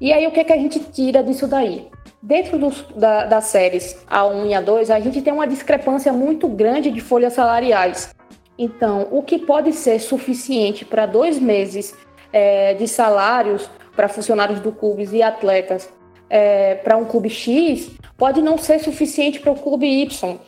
[0.00, 1.88] E aí o que, é que a gente tira disso daí?
[2.22, 6.88] Dentro dos, da, das séries A1 e A2, a gente tem uma discrepância muito grande
[6.88, 8.14] de folhas salariais.
[8.56, 11.96] Então, o que pode ser suficiente para dois meses
[12.32, 15.88] é, de salários para funcionários do clube e atletas
[16.28, 20.38] é, para um clube X pode não ser suficiente para o clube Y,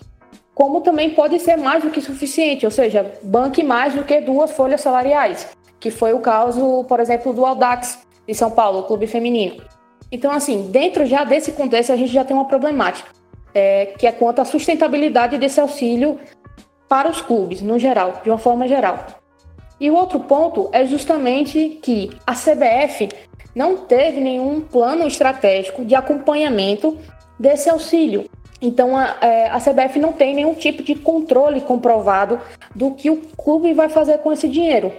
[0.55, 4.51] como também pode ser mais do que suficiente, ou seja, banque mais do que duas
[4.51, 9.07] folhas salariais, que foi o caso, por exemplo, do Aldax de São Paulo, o clube
[9.07, 9.63] feminino.
[10.11, 13.09] Então, assim, dentro já desse contexto, a gente já tem uma problemática,
[13.55, 16.19] é, que é quanto à sustentabilidade desse auxílio
[16.89, 19.07] para os clubes, no geral, de uma forma geral.
[19.81, 23.09] E o outro ponto é justamente que a CBF
[23.59, 26.97] não teve nenhum plano estratégico de acompanhamento
[27.37, 28.31] desse auxílio.
[28.63, 32.41] Então a, é, a CBF não tem nenhum tipo de controle comprovado
[32.73, 34.93] do que o clube vai fazer com esse dinheiro.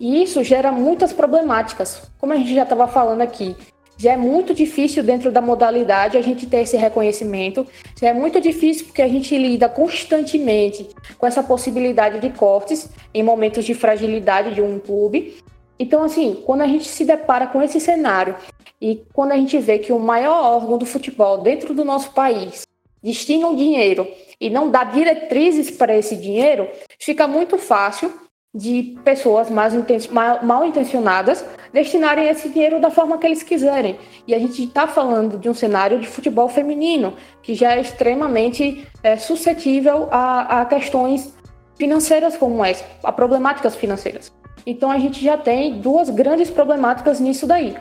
[0.00, 2.10] E isso gera muitas problemáticas.
[2.18, 3.54] Como a gente já estava falando aqui,
[3.96, 7.64] já é muito difícil dentro da modalidade a gente ter esse reconhecimento.
[8.00, 13.22] Já é muito difícil porque a gente lida constantemente com essa possibilidade de cortes em
[13.22, 15.36] momentos de fragilidade de um clube.
[15.80, 18.36] Então, assim, quando a gente se depara com esse cenário
[18.78, 22.66] e quando a gente vê que o maior órgão do futebol dentro do nosso país
[23.02, 24.06] destina o dinheiro
[24.38, 28.12] e não dá diretrizes para esse dinheiro, fica muito fácil
[28.54, 33.98] de pessoas mal, mal intencionadas destinarem esse dinheiro da forma que eles quiserem.
[34.26, 38.86] E a gente está falando de um cenário de futebol feminino, que já é extremamente
[39.02, 41.32] é, suscetível a, a questões
[41.78, 44.39] financeiras como essa, a problemáticas financeiras.
[44.66, 47.76] Então a gente já tem duas grandes problemáticas nisso daí.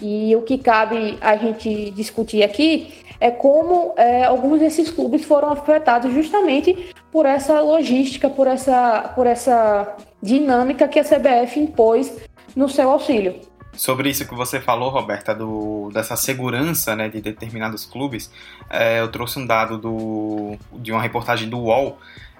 [0.00, 5.50] E o que cabe a gente discutir aqui é como é, alguns desses clubes foram
[5.50, 12.12] afetados justamente por essa logística, por essa, por essa dinâmica que a CBF impôs
[12.54, 13.40] no seu auxílio.
[13.72, 18.30] Sobre isso que você falou, Roberta, do, dessa segurança né, de determinados clubes,
[18.70, 21.98] é, eu trouxe um dado do, de uma reportagem do UOL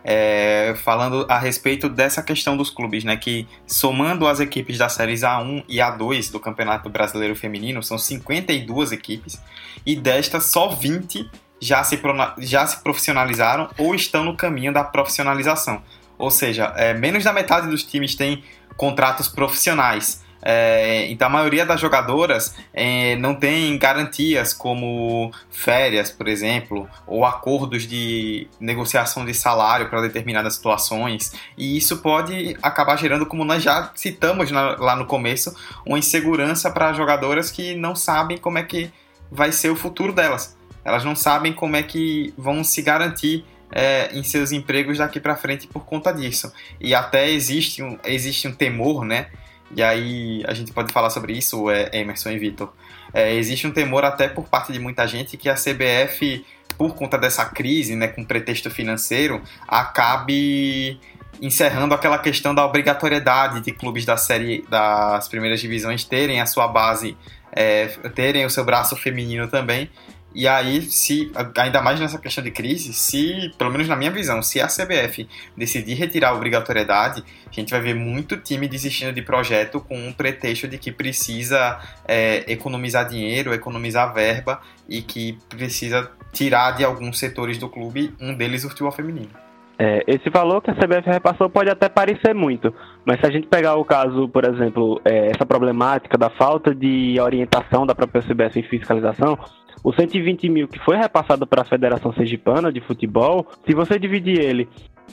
[0.08, 3.16] é, falando a respeito dessa questão dos clubes, né?
[3.16, 8.92] Que somando as equipes das séries A1 e A2 do Campeonato Brasileiro Feminino, são 52
[8.92, 9.42] equipes,
[9.84, 11.28] e destas só 20
[11.60, 12.00] já se,
[12.38, 15.82] já se profissionalizaram ou estão no caminho da profissionalização.
[16.16, 18.44] Ou seja, é, menos da metade dos times tem
[18.76, 20.24] contratos profissionais.
[20.42, 27.24] É, então a maioria das jogadoras é, não tem garantias como férias, por exemplo, ou
[27.24, 33.62] acordos de negociação de salário para determinadas situações, e isso pode acabar gerando, como nós
[33.62, 38.62] já citamos na, lá no começo, uma insegurança para jogadoras que não sabem como é
[38.62, 38.90] que
[39.30, 40.56] vai ser o futuro delas.
[40.84, 45.36] Elas não sabem como é que vão se garantir é, em seus empregos daqui para
[45.36, 46.52] frente por conta disso.
[46.80, 49.26] E até existe um, existe um temor, né?
[49.74, 52.72] E aí a gente pode falar sobre isso, é, Emerson e Vitor.
[53.12, 56.44] É, existe um temor até por parte de muita gente que a CBF,
[56.76, 61.00] por conta dessa crise, né, com pretexto financeiro, acabe
[61.40, 66.66] encerrando aquela questão da obrigatoriedade de clubes da série das primeiras divisões terem a sua
[66.68, 67.16] base,
[67.52, 69.90] é, terem o seu braço feminino também.
[70.36, 74.42] E aí, se ainda mais nessa questão de crise, se, pelo menos na minha visão,
[74.42, 79.22] se a CBF decidir retirar a obrigatoriedade, a gente vai ver muito time desistindo de
[79.22, 86.10] projeto com um pretexto de que precisa é, economizar dinheiro, economizar verba e que precisa
[86.34, 89.30] tirar de alguns setores do clube, um deles o futebol feminino.
[89.78, 92.74] É, esse valor que a CBF repassou pode até parecer muito,
[93.06, 97.18] mas se a gente pegar o caso, por exemplo, é, essa problemática da falta de
[97.18, 99.38] orientação da própria CBF em fiscalização,
[99.86, 104.40] o 120 mil que foi repassado para a Federação Sergipana de Futebol, se você dividir
[104.40, 104.68] ele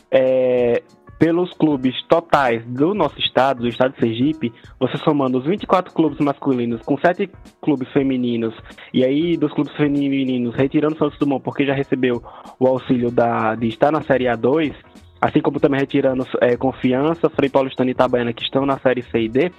[0.09, 0.81] é,
[1.19, 6.17] pelos clubes totais do nosso estado, do estado de Sergipe, você somando os 24 clubes
[6.17, 7.29] masculinos com 7
[7.61, 8.55] clubes femininos,
[8.91, 12.23] e aí dos clubes femininos retirando Santos Dumont porque já recebeu
[12.59, 14.73] o auxílio da, de estar na Série A2,
[15.21, 19.19] assim como também retirando é, Confiança, Frei Paulistano e Itabaiana que estão na Série C
[19.19, 19.51] e D,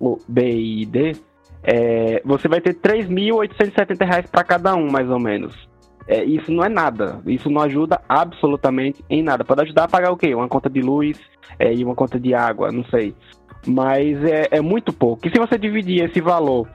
[0.00, 1.12] o B e D,
[1.66, 5.68] é, você vai ter R$ 3.870 para cada um, mais ou menos.
[6.06, 7.20] É, isso não é nada.
[7.26, 9.44] Isso não ajuda absolutamente em nada.
[9.44, 10.32] Pode ajudar a pagar o quê?
[10.32, 11.18] Uma conta de luz
[11.58, 13.14] é, e uma conta de água, não sei.
[13.66, 15.26] Mas é, é muito pouco.
[15.26, 16.68] E se você dividir esse valor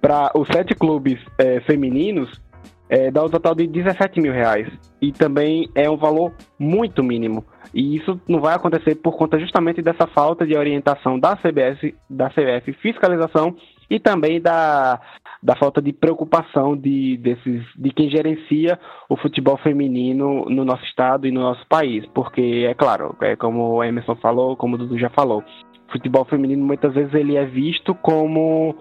[0.00, 2.42] para os sete clubes é, femininos,
[2.88, 4.66] é, dá um total de 17 mil reais.
[5.00, 7.44] E também é um valor muito mínimo.
[7.72, 12.28] E isso não vai acontecer por conta justamente dessa falta de orientação da CBS, da
[12.28, 13.56] CBF, fiscalização
[13.92, 14.98] e também da,
[15.42, 21.26] da falta de preocupação de, desses, de quem gerencia o futebol feminino no nosso estado
[21.26, 22.06] e no nosso país.
[22.14, 25.44] Porque, é claro, é como o Emerson falou, como o Dudu já falou,
[25.90, 28.74] futebol feminino muitas vezes ele é visto como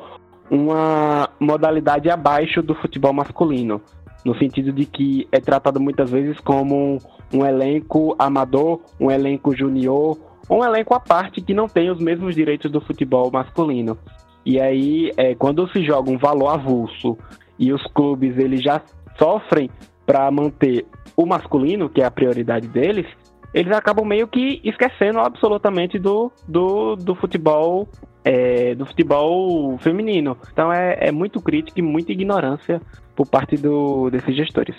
[0.49, 3.81] uma modalidade abaixo do futebol masculino,
[4.23, 6.99] no sentido de que é tratado muitas vezes como
[7.33, 10.17] um elenco amador, um elenco junior,
[10.49, 13.97] um elenco à parte que não tem os mesmos direitos do futebol masculino.
[14.45, 17.17] E aí, é, quando se joga um valor avulso
[17.59, 18.81] e os clubes eles já
[19.17, 19.69] sofrem
[20.05, 23.05] para manter o masculino, que é a prioridade deles,
[23.53, 27.87] eles acabam meio que esquecendo absolutamente do, do, do futebol
[28.23, 30.37] é, do futebol feminino.
[30.51, 32.81] Então é, é muito crítica e muita ignorância
[33.15, 34.75] por parte do, desses gestores.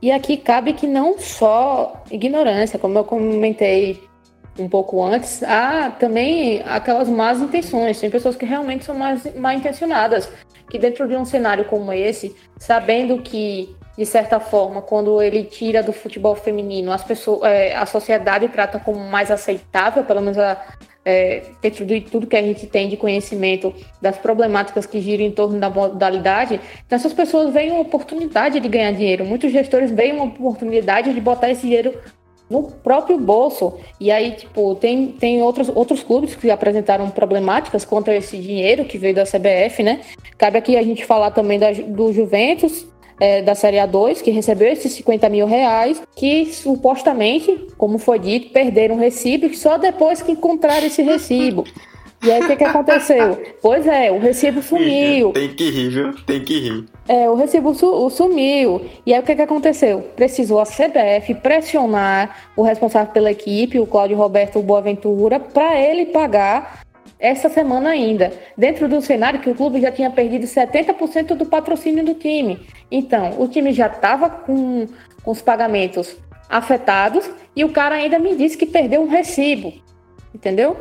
[0.00, 4.00] E aqui cabe que não só ignorância, como eu comentei
[4.58, 8.00] um pouco antes, há também aquelas más intenções.
[8.00, 10.30] Tem pessoas que realmente são mais mal intencionadas,
[10.68, 15.82] que dentro de um cenário como esse, sabendo que de certa forma, quando ele tira
[15.82, 20.62] do futebol feminino, as pessoas, é, a sociedade trata como mais aceitável, pelo menos a,
[21.02, 25.30] é, dentro de tudo que a gente tem de conhecimento das problemáticas que giram em
[25.30, 26.60] torno da modalidade.
[26.84, 29.24] Então, essas pessoas veem uma oportunidade de ganhar dinheiro.
[29.24, 31.94] Muitos gestores veem uma oportunidade de botar esse dinheiro
[32.48, 33.74] no próprio bolso.
[34.00, 38.98] E aí, tipo, tem, tem outros, outros clubes que apresentaram problemáticas contra esse dinheiro que
[38.98, 40.00] veio da CBF, né?
[40.38, 42.86] Cabe aqui a gente falar também da, do Juventus,
[43.18, 48.52] é, da Série A2, que recebeu esses 50 mil reais, que supostamente, como foi dito,
[48.52, 51.64] perderam o recibo só depois que encontraram esse recibo.
[52.22, 53.42] E aí o que, que aconteceu?
[53.60, 55.32] Pois é, o recibo sumiu.
[55.32, 56.14] Tem que rir, viu?
[56.24, 56.84] Tem que rir.
[57.08, 58.86] É, o recibo su sumiu.
[59.04, 60.00] E aí o que, que aconteceu?
[60.16, 66.80] Precisou a CBF pressionar o responsável pela equipe, o Cláudio Roberto Boaventura, para ele pagar
[67.18, 72.04] essa semana ainda, dentro do cenário que o clube já tinha perdido 70% do patrocínio
[72.04, 72.66] do time.
[72.90, 74.86] Então, o time já estava com,
[75.22, 76.16] com os pagamentos
[76.48, 79.72] afetados e o cara ainda me disse que perdeu um recibo,
[80.34, 80.76] entendeu?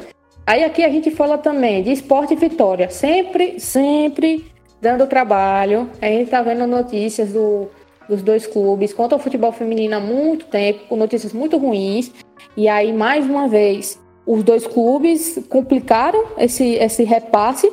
[0.48, 4.46] Aí aqui a gente fala também de esporte e vitória, sempre, sempre
[4.80, 5.90] dando trabalho.
[6.00, 7.68] A gente tá vendo notícias do,
[8.08, 12.12] dos dois clubes quanto ao futebol feminino há muito tempo, com notícias muito ruins.
[12.56, 17.72] E aí, mais uma vez, os dois clubes complicaram esse, esse repasse,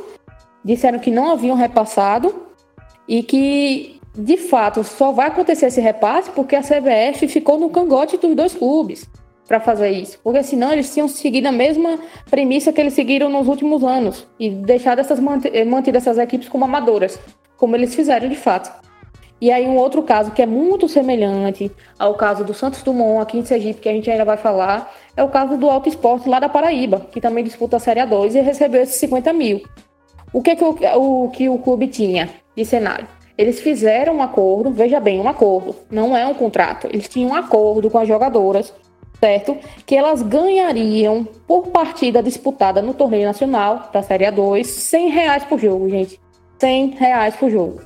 [0.64, 2.46] disseram que não haviam repassado
[3.06, 8.16] e que, de fato, só vai acontecer esse repasse porque a CBF ficou no cangote
[8.16, 9.06] dos dois clubes
[9.52, 10.18] para fazer isso.
[10.24, 11.98] Porque senão eles tinham seguido a mesma
[12.30, 15.18] premissa que eles seguiram nos últimos anos e deixado essas
[15.52, 17.20] eh, mantido essas equipes como amadoras,
[17.58, 18.72] como eles fizeram de fato.
[19.38, 23.36] E aí um outro caso que é muito semelhante ao caso do Santos Dumont aqui
[23.36, 26.40] em Sergipe, que a gente ainda vai falar, é o caso do Alto Esporte lá
[26.40, 29.62] da Paraíba, que também disputa a Série A2 e recebeu esses 50 mil.
[30.32, 33.06] O que, que o, o, que o clube tinha de cenário?
[33.36, 36.86] eles fizeram um acordo, veja bem, um acordo, não é um contrato.
[36.86, 38.72] Eles tinham um acordo com as jogadoras,
[39.22, 39.56] certo?
[39.86, 45.60] Que elas ganhariam por partida disputada no torneio nacional da Série A2 100 reais por
[45.60, 46.20] jogo, gente.
[46.58, 47.80] 100 reais por jogo,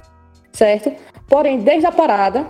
[0.51, 0.91] certo?
[1.29, 2.47] Porém, desde a parada,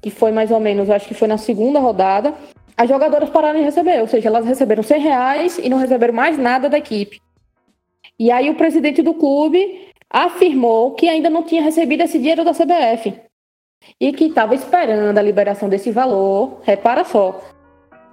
[0.00, 2.32] que foi mais ou menos, acho que foi na segunda rodada,
[2.76, 6.38] as jogadoras pararam de receber, ou seja, elas receberam 100 reais e não receberam mais
[6.38, 7.20] nada da equipe.
[8.18, 12.52] E aí o presidente do clube afirmou que ainda não tinha recebido esse dinheiro da
[12.52, 13.14] CBF
[14.00, 17.40] e que estava esperando a liberação desse valor, repara só,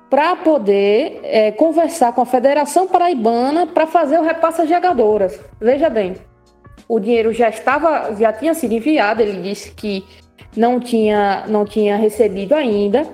[0.09, 5.39] para poder é, conversar com a Federação Paraibana para fazer o repasse às jogadoras.
[5.59, 6.15] Veja bem,
[6.87, 10.05] o dinheiro já estava, já tinha sido enviado, ele disse que
[10.55, 13.05] não tinha, não tinha recebido ainda,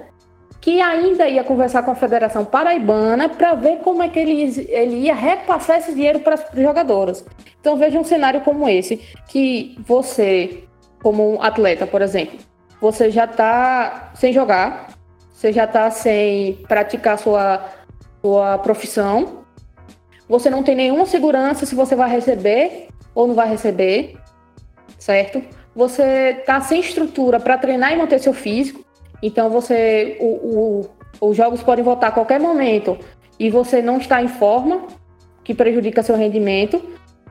[0.60, 4.96] que ainda ia conversar com a Federação Paraibana para ver como é que ele, ele
[4.98, 7.26] ia repassar esse dinheiro para as jogadoras.
[7.60, 10.66] Então veja um cenário como esse, que você,
[11.02, 12.38] como um atleta, por exemplo,
[12.80, 14.90] você já está sem jogar,
[15.42, 17.66] você já está sem praticar sua,
[18.22, 19.44] sua profissão,
[20.30, 24.20] você não tem nenhuma segurança se você vai receber ou não vai receber,
[25.00, 25.42] certo?
[25.76, 28.86] Você está sem estrutura para treinar e manter seu físico,
[29.24, 32.96] então você o, o, os jogos podem voltar a qualquer momento
[33.40, 34.86] e você não está em forma,
[35.44, 36.80] que prejudica seu rendimento,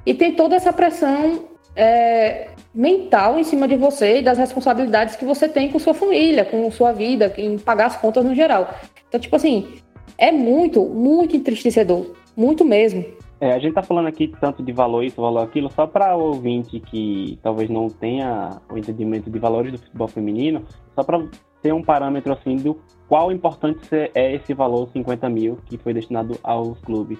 [0.04, 1.44] e tem toda essa pressão
[1.76, 6.44] é, mental em cima de você e das responsabilidades que você tem com sua família,
[6.44, 8.74] com sua vida, em pagar as contas no geral.
[9.08, 9.68] Então, tipo assim,
[10.16, 13.04] é muito, muito entristecedor, muito mesmo.
[13.40, 16.20] É, a gente tá falando aqui tanto de valor isso, valor aquilo, só para o
[16.20, 20.62] ouvinte que talvez não tenha o entendimento de valores do futebol feminino,
[20.94, 21.26] só para
[21.62, 22.78] ter um parâmetro assim do
[23.08, 27.18] qual importante é esse valor 50 mil que foi destinado aos clubes.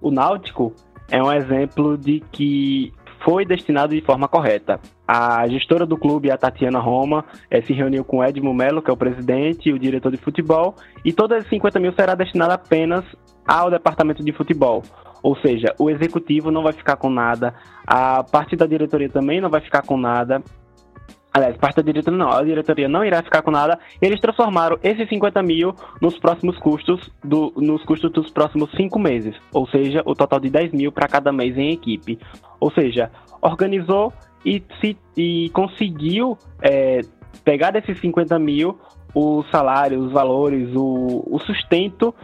[0.00, 0.72] O Náutico
[1.10, 2.92] é um exemplo de que
[3.24, 4.80] foi destinado de forma correta.
[5.06, 8.92] A gestora do clube, a Tatiana Roma, eh, se reuniu com Edmo Melo, que é
[8.92, 10.74] o presidente e o diretor de futebol,
[11.04, 13.04] e todos esses 50 mil será destinado apenas
[13.46, 14.82] ao departamento de futebol.
[15.22, 17.54] Ou seja, o executivo não vai ficar com nada,
[17.86, 20.42] a parte da diretoria também não vai ficar com nada.
[21.36, 23.78] Aliás, parte da diretoria não, a diretoria não irá ficar com nada.
[24.00, 29.36] Eles transformaram esses 50 mil nos próximos custos, do, nos custos dos próximos cinco meses.
[29.52, 32.18] Ou seja, o total de 10 mil para cada mês em equipe.
[32.58, 33.10] Ou seja,
[33.42, 34.14] organizou
[34.46, 37.02] e, se, e conseguiu é,
[37.44, 38.78] pegar desses 50 mil
[39.14, 42.14] os salários, os valores, o, o sustento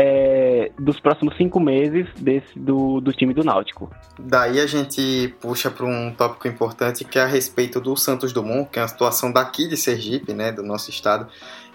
[0.00, 3.90] é, dos próximos cinco meses desse, do, do time do Náutico.
[4.16, 8.70] Daí a gente puxa para um tópico importante que é a respeito do Santos Dumont,
[8.70, 11.26] que é a situação daqui de Sergipe, né, do nosso estado,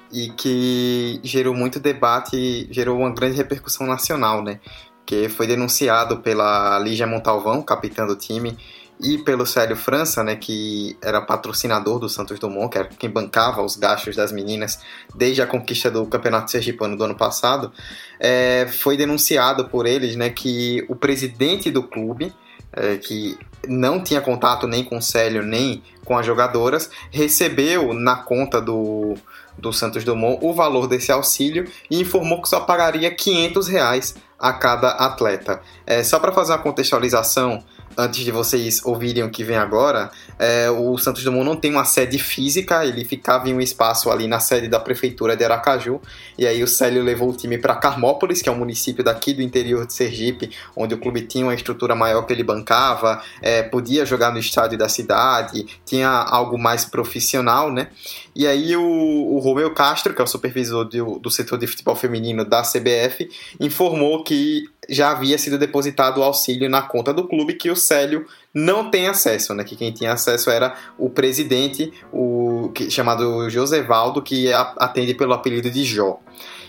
[0.09, 4.61] e que gerou muito debate, gerou uma grande repercussão nacional, né,
[5.05, 8.57] que foi denunciado pela Lígia Montalvão, capitã do time,
[8.99, 13.61] e pelo Célio França, né, que era patrocinador do Santos Dumont, que era quem bancava
[13.61, 14.79] os gastos das meninas
[15.15, 17.71] desde a conquista do Campeonato Sergipano do ano passado,
[18.19, 22.33] é, foi denunciado por eles né, que o presidente do clube,
[22.71, 28.15] é, que não tinha contato nem com o Célio nem com as jogadoras, recebeu na
[28.15, 29.15] conta do,
[29.57, 34.51] do Santos Dumont o valor desse auxílio e informou que só pagaria 500 reais a
[34.51, 35.61] cada atleta.
[35.85, 37.63] É, só para fazer uma contextualização,
[37.97, 41.85] antes de vocês ouvirem o que vem agora, é, o Santos Dumont não tem uma
[41.85, 46.01] sede física, ele ficava em um espaço ali na sede da prefeitura de Aracaju,
[46.37, 49.41] e aí o Célio levou o time para Carmópolis, que é um município daqui do
[49.41, 54.05] interior de Sergipe, onde o clube tinha uma estrutura maior que ele bancava, é, podia
[54.05, 57.87] jogar no estádio da cidade, tinha algo mais profissional, né?
[58.35, 61.95] E aí o, o Romeu Castro, que é o supervisor do, do setor de futebol
[61.95, 67.53] feminino da CBF, informou que já havia sido depositado o auxílio na conta do clube
[67.53, 69.63] que o Célio não tem acesso, né?
[69.63, 75.69] Que quem tinha acesso era o presidente, o que, chamado Josevaldo, que atende pelo apelido
[75.69, 76.19] de Jó.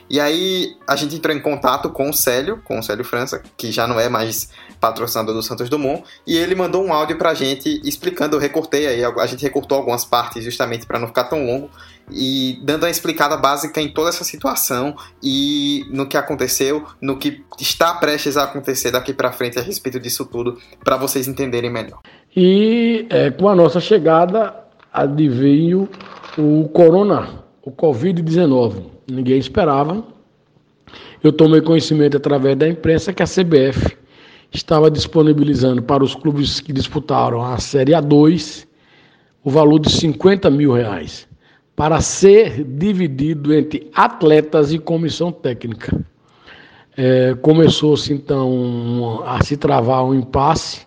[0.08, 3.72] E aí a gente entrou em contato com o Célio, com o Célio França, que
[3.72, 7.80] já não é mais patrocinador do Santos Dumont, e ele mandou um áudio pra gente
[7.84, 11.70] explicando, eu recortei aí, a gente recortou algumas partes justamente para não ficar tão longo,
[12.10, 17.42] e dando uma explicada básica em toda essa situação e no que aconteceu, no que
[17.58, 22.00] está prestes a acontecer daqui para frente a respeito disso tudo, para vocês entenderem melhor.
[22.36, 24.54] E é, com a nossa chegada
[24.92, 25.88] adveio
[26.36, 30.04] o corona, o Covid-19 ninguém esperava.
[31.22, 33.96] Eu tomei conhecimento através da imprensa que a CBF
[34.52, 38.66] estava disponibilizando para os clubes que disputaram a Série A2
[39.42, 41.26] o valor de 50 mil reais
[41.76, 46.00] para ser dividido entre atletas e comissão técnica.
[46.96, 50.86] É, Começou-se então a se travar um impasse,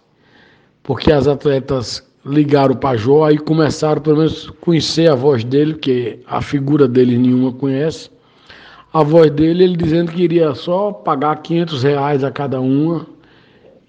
[0.81, 6.19] porque as atletas ligaram para Jó, aí começaram pelo menos conhecer a voz dele, que
[6.27, 8.09] a figura dele nenhuma conhece.
[8.93, 13.05] A voz dele, ele dizendo que iria só pagar 500 reais a cada uma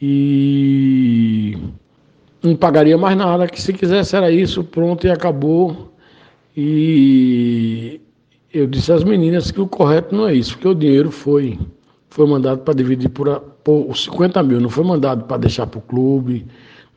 [0.01, 1.57] e
[2.43, 5.93] não pagaria mais nada, que se quisesse era isso, pronto e acabou.
[6.57, 8.01] E
[8.53, 11.59] eu disse às meninas que o correto não é isso, porque o dinheiro foi,
[12.09, 15.82] foi mandado para dividir por, por 50 mil, não foi mandado para deixar para o
[15.82, 16.47] clube,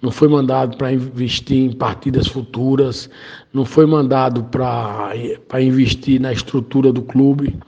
[0.02, 3.10] não foi mandado para investir em partidas futuras,
[3.54, 7.60] não foi mandado para investir na estrutura do clube,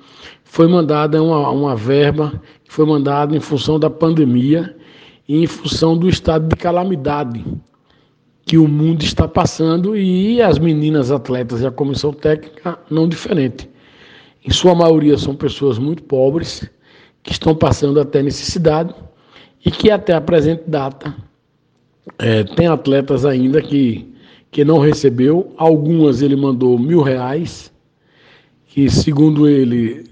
[0.44, 4.76] foi mandada uma, uma verba que foi mandada em função da pandemia
[5.28, 7.46] e em função do estado de calamidade
[8.46, 13.70] que o mundo está passando e as meninas atletas e a comissão técnica não diferente.
[14.46, 16.70] Em sua maioria são pessoas muito pobres
[17.22, 18.94] que estão passando até necessidade
[19.66, 21.16] e que até a presente data
[22.20, 24.14] é, tem atletas ainda que,
[24.52, 25.54] que não recebeu.
[25.58, 27.72] Algumas ele mandou mil reais,
[28.68, 30.06] que segundo ele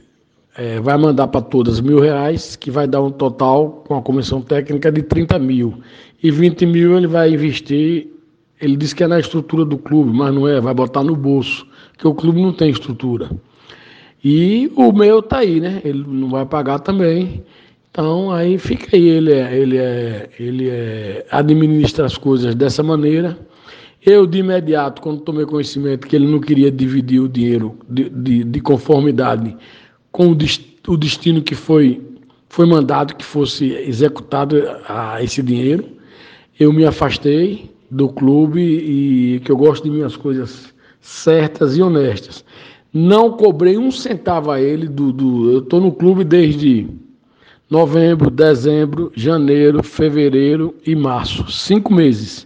[0.57, 4.41] é, vai mandar para todas mil reais, que vai dar um total com a comissão
[4.41, 5.81] técnica de 30 mil.
[6.21, 8.11] E 20 mil ele vai investir
[8.61, 11.65] ele disse que é na estrutura do clube, mas não é, vai botar no bolso,
[11.97, 13.31] que o clube não tem estrutura.
[14.23, 15.81] E o meu tá aí, né?
[15.83, 17.43] Ele não vai pagar também.
[17.91, 23.37] Então aí fica aí, ele é, ele é, ele é, administra as coisas dessa maneira.
[24.03, 28.43] Eu, de imediato, quando tomei conhecimento que ele não queria dividir o dinheiro de, de,
[28.45, 29.55] de conformidade
[30.11, 30.31] com
[30.87, 32.01] o, destino que foi,
[32.49, 34.55] foi mandado que fosse executado
[34.87, 35.85] a esse dinheiro,
[36.59, 42.43] eu me afastei do clube e que eu gosto de minhas coisas certas e honestas.
[42.93, 46.87] Não cobrei um centavo a ele do, do eu estou no clube desde
[47.72, 52.45] novembro, dezembro, janeiro, fevereiro e março, cinco meses.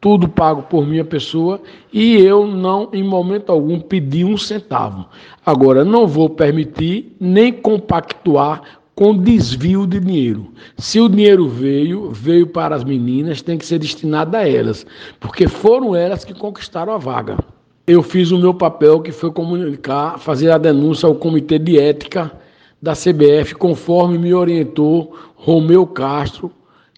[0.00, 1.60] Tudo pago por minha pessoa
[1.92, 5.06] e eu não, em momento algum, pedi um centavo.
[5.44, 8.62] Agora, não vou permitir nem compactuar
[8.94, 10.46] com desvio de dinheiro.
[10.78, 14.86] Se o dinheiro veio, veio para as meninas, tem que ser destinado a elas,
[15.18, 17.36] porque foram elas que conquistaram a vaga.
[17.84, 22.30] Eu fiz o meu papel, que foi comunicar, fazer a denúncia ao Comitê de Ética
[22.82, 26.50] da CBF, conforme me orientou Romeu Castro,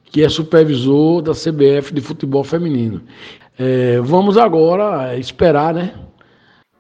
[0.04, 3.02] que é supervisor da CBF de futebol feminino.
[3.58, 5.92] É, vamos agora esperar, né?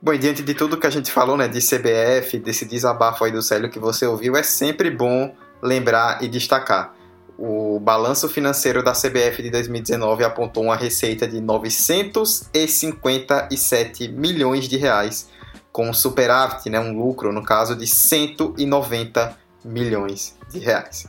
[0.00, 3.42] Bom, diante de tudo que a gente falou, né, de CBF, desse desabafo aí do
[3.42, 6.94] Célio que você ouviu, é sempre bom lembrar e destacar.
[7.38, 15.30] O balanço financeiro da CBF de 2019 apontou uma receita de 957 milhões de reais,
[15.74, 21.04] com um superávit, né, um lucro, no caso, de 190 milhões de reais.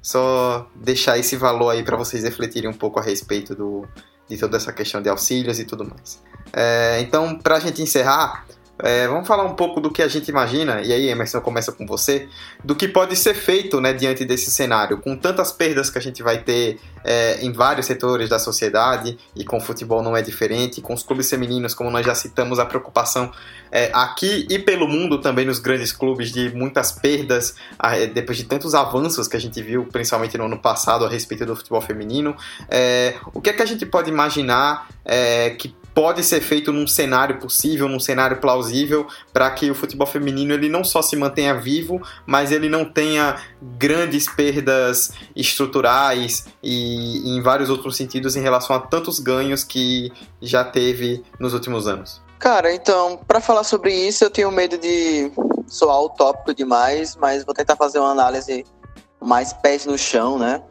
[0.00, 3.86] Só deixar esse valor aí para vocês refletirem um pouco a respeito do,
[4.26, 6.22] de toda essa questão de auxílios e tudo mais.
[6.50, 8.46] É, então, para a gente encerrar,
[8.82, 11.86] é, vamos falar um pouco do que a gente imagina, e aí, Emerson, começa com
[11.86, 12.28] você,
[12.62, 16.22] do que pode ser feito né, diante desse cenário, com tantas perdas que a gente
[16.22, 20.80] vai ter é, em vários setores da sociedade, e com o futebol não é diferente,
[20.80, 23.32] com os clubes femininos, como nós já citamos, a preocupação
[23.70, 28.44] é, aqui e pelo mundo também nos grandes clubes de muitas perdas, é, depois de
[28.44, 32.36] tantos avanços que a gente viu, principalmente no ano passado, a respeito do futebol feminino.
[32.68, 36.86] É, o que é que a gente pode imaginar é, que pode ser feito num
[36.86, 41.58] cenário possível, num cenário plausível, para que o futebol feminino ele não só se mantenha
[41.58, 48.42] vivo, mas ele não tenha grandes perdas estruturais e, e em vários outros sentidos em
[48.42, 52.20] relação a tantos ganhos que já teve nos últimos anos.
[52.38, 55.32] Cara, então, para falar sobre isso, eu tenho medo de
[55.66, 58.66] soar utópico demais, mas vou tentar fazer uma análise
[59.18, 60.62] mais pés no chão, né?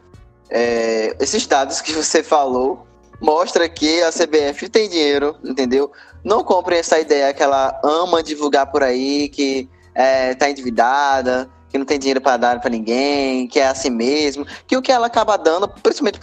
[0.48, 2.86] É, esses dados que você falou
[3.20, 5.90] mostra que a CBF tem dinheiro, entendeu?
[6.24, 11.78] Não comprem essa ideia que ela ama divulgar por aí, que é, tá endividada, que
[11.78, 15.06] não tem dinheiro para dar para ninguém, que é assim mesmo, que o que ela
[15.06, 16.20] acaba dando, principalmente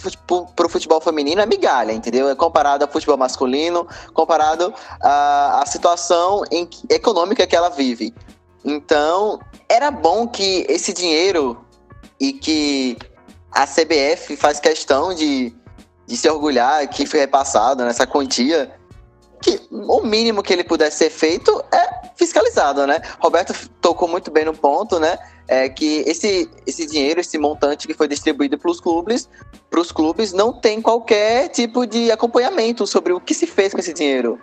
[0.56, 2.30] para o futebol feminino, é migalha, entendeu?
[2.30, 8.14] É comparado ao futebol masculino, comparado à, à situação em, econômica que ela vive.
[8.64, 11.64] Então, era bom que esse dinheiro
[12.20, 12.98] e que
[13.52, 15.54] a CBF faz questão de
[16.06, 18.74] de se orgulhar que foi repassado nessa quantia,
[19.42, 23.02] que o mínimo que ele pudesse ser feito é fiscalizado, né?
[23.20, 25.18] Roberto tocou muito bem no ponto, né?
[25.48, 29.28] É que esse, esse dinheiro, esse montante que foi distribuído para os clubes,
[29.70, 33.80] para os clubes não tem qualquer tipo de acompanhamento sobre o que se fez com
[33.80, 34.40] esse dinheiro.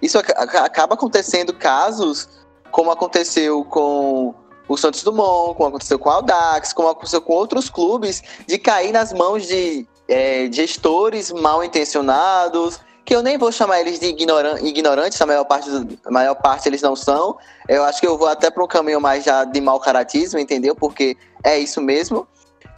[0.00, 2.28] Isso acaba acontecendo casos
[2.70, 4.34] como aconteceu com
[4.68, 8.92] o Santos Dumont, como aconteceu com o Aldax, como aconteceu com outros clubes, de cair
[8.92, 14.58] nas mãos de é, gestores mal intencionados que eu nem vou chamar eles de ignoran
[14.62, 17.36] ignorantes, a maior parte, do, a maior parte eles não são.
[17.68, 20.74] Eu acho que eu vou até para um caminho mais já de mau caratismo, entendeu?
[20.74, 22.26] Porque é isso mesmo.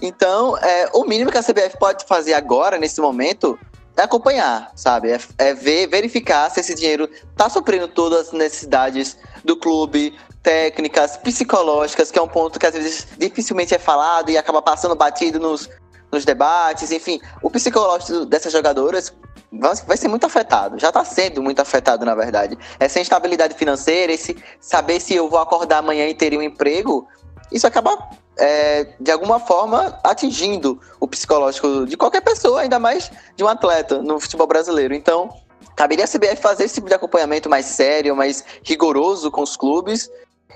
[0.03, 3.59] Então, é, o mínimo que a CBF pode fazer agora, nesse momento,
[3.97, 5.11] é acompanhar, sabe?
[5.11, 10.13] É, é ver, verificar se esse dinheiro está suprindo todas as necessidades do clube,
[10.43, 14.95] técnicas, psicológicas, que é um ponto que às vezes dificilmente é falado e acaba passando
[14.95, 15.69] batido nos,
[16.11, 16.91] nos debates.
[16.91, 19.15] Enfim, o psicológico dessas jogadoras
[19.53, 22.59] vai ser muito afetado, já está sendo muito afetado, na verdade.
[22.79, 27.07] Essa instabilidade financeira, esse saber se eu vou acordar amanhã e ter um emprego,
[27.51, 27.97] isso acaba
[28.37, 34.03] é, de alguma forma atingindo o psicológico de qualquer pessoa, ainda mais de um atleta
[34.03, 34.95] no futebol brasileiro.
[34.95, 35.31] Então,
[35.75, 40.11] caberia a CBF fazer esse tipo de acompanhamento mais sério, mais rigoroso com os clubes.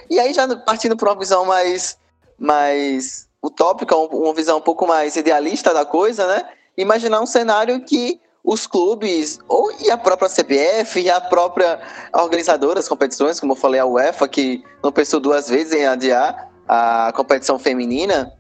[0.08, 1.96] E aí, já partindo para uma visão mais,
[2.38, 6.48] mais utópica, uma visão um pouco mais idealista da coisa, né?
[6.76, 11.80] Imaginar um cenário que os clubes, ou e a própria CBF, e a própria
[12.12, 16.50] organizadora das competições, como eu falei, a UEFA, que não pensou duas vezes em adiar,
[16.66, 18.32] a competição feminina,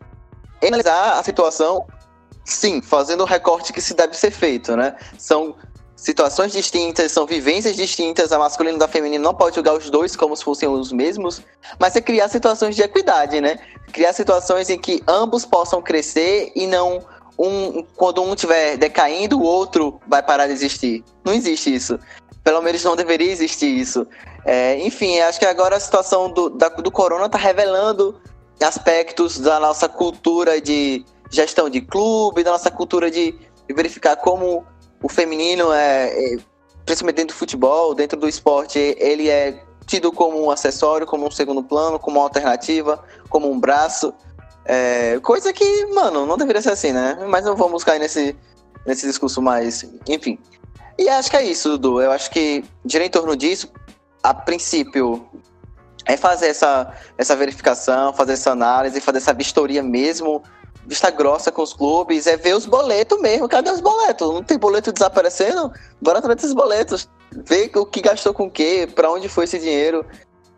[0.66, 1.86] analisar a situação,
[2.44, 4.96] sim, fazendo o recorte que se deve ser feito, né?
[5.18, 5.54] São
[6.00, 10.16] situações distintas, são vivências distintas, a masculina e a feminina não pode julgar os dois
[10.16, 11.42] como se fossem os mesmos,
[11.78, 13.58] mas é criar situações de equidade, né?
[13.92, 17.04] Criar situações em que ambos possam crescer e não
[17.38, 21.04] um, quando um estiver decaindo, o outro vai parar de existir.
[21.22, 21.98] Não existe isso.
[22.42, 24.06] Pelo menos não deveria existir isso.
[24.46, 28.18] É, enfim, acho que agora a situação do, da, do corona está revelando
[28.62, 33.34] aspectos da nossa cultura de gestão de clube, da nossa cultura de
[33.68, 34.64] verificar como
[35.02, 36.38] o feminino é, é,
[36.84, 41.30] principalmente dentro do futebol, dentro do esporte, ele é tido como um acessório, como um
[41.30, 44.14] segundo plano, como uma alternativa, como um braço.
[44.64, 47.18] É, coisa que, mano, não deveria ser assim, né?
[47.28, 48.36] Mas não vamos cair nesse,
[48.86, 49.84] nesse discurso mais.
[50.08, 50.38] Enfim.
[50.98, 52.00] E acho que é isso, Dudu.
[52.00, 53.68] Eu acho que gira em torno disso
[54.22, 55.26] a princípio,
[56.04, 60.42] é fazer essa, essa verificação, fazer essa análise, fazer essa vistoria mesmo,
[60.90, 63.48] vista grossa com os clubes, é ver os boletos mesmo.
[63.48, 64.28] Cadê os boletos?
[64.28, 65.72] Não tem boleto desaparecendo?
[66.02, 67.08] Bora atrás desses boletos.
[67.32, 70.04] Ver o que gastou com o quê, para onde foi esse dinheiro.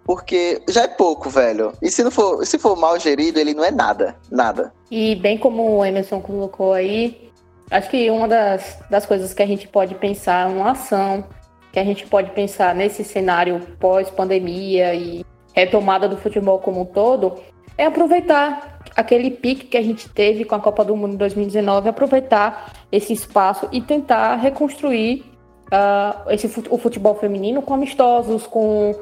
[0.04, 1.74] Porque já é pouco, velho.
[1.82, 4.16] E se não for, se for mal gerido, ele não é nada.
[4.30, 4.72] Nada.
[4.90, 7.30] E bem como o Emerson colocou aí,
[7.70, 11.24] acho que uma das, das coisas que a gente pode pensar uma ação
[11.70, 15.24] que a gente pode pensar nesse cenário pós-pandemia e
[15.54, 17.38] retomada do futebol como um todo,
[17.78, 21.88] é aproveitar aquele pique que a gente teve com a Copa do Mundo em 2019,
[21.88, 25.24] aproveitar esse espaço e tentar reconstruir
[25.72, 28.94] uh, esse, o futebol feminino com amistosos, com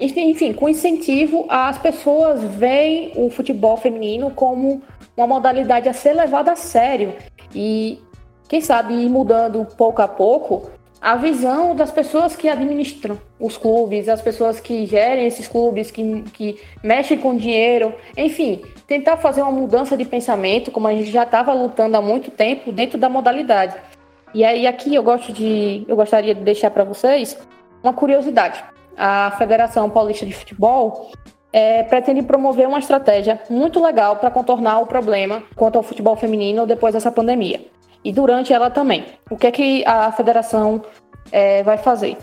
[0.00, 4.80] enfim, com incentivo às pessoas verem o futebol feminino como
[5.16, 7.14] uma modalidade a ser levada a sério.
[7.52, 8.00] E
[8.48, 10.70] quem sabe ir mudando pouco a pouco
[11.00, 16.22] a visão das pessoas que administram os clubes, as pessoas que gerem esses clubes, que,
[16.32, 21.22] que mexem com dinheiro, enfim, tentar fazer uma mudança de pensamento, como a gente já
[21.22, 23.76] estava lutando há muito tempo dentro da modalidade.
[24.34, 27.38] E aí aqui eu gosto de, eu gostaria de deixar para vocês
[27.82, 28.62] uma curiosidade.
[28.96, 31.12] A Federação Paulista de Futebol
[31.52, 36.66] é, pretende promover uma estratégia muito legal para contornar o problema quanto ao futebol feminino
[36.66, 39.04] depois dessa pandemia e durante ela também.
[39.30, 40.82] O que é que a federação
[41.30, 42.16] é, vai fazer?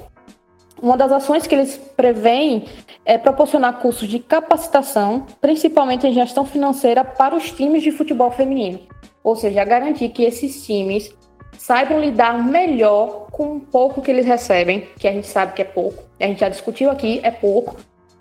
[0.82, 2.66] Uma das ações que eles preveem
[3.06, 8.80] é proporcionar cursos de capacitação, principalmente em gestão financeira, para os times de futebol feminino.
[9.24, 11.16] Ou seja, garantir que esses times
[11.58, 15.66] saibam lidar melhor com o pouco que eles recebem, que a gente sabe que é
[15.66, 17.78] pouco, a gente já discutiu aqui, é pouco,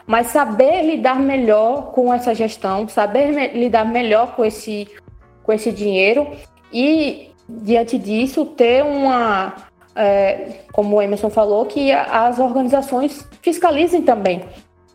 [0.07, 4.89] mas saber lidar melhor com essa gestão, saber me lidar melhor com esse,
[5.43, 6.31] com esse dinheiro
[6.73, 9.55] e diante disso, ter uma,
[9.95, 14.45] é, como o Emerson falou, que as organizações fiscalizem também.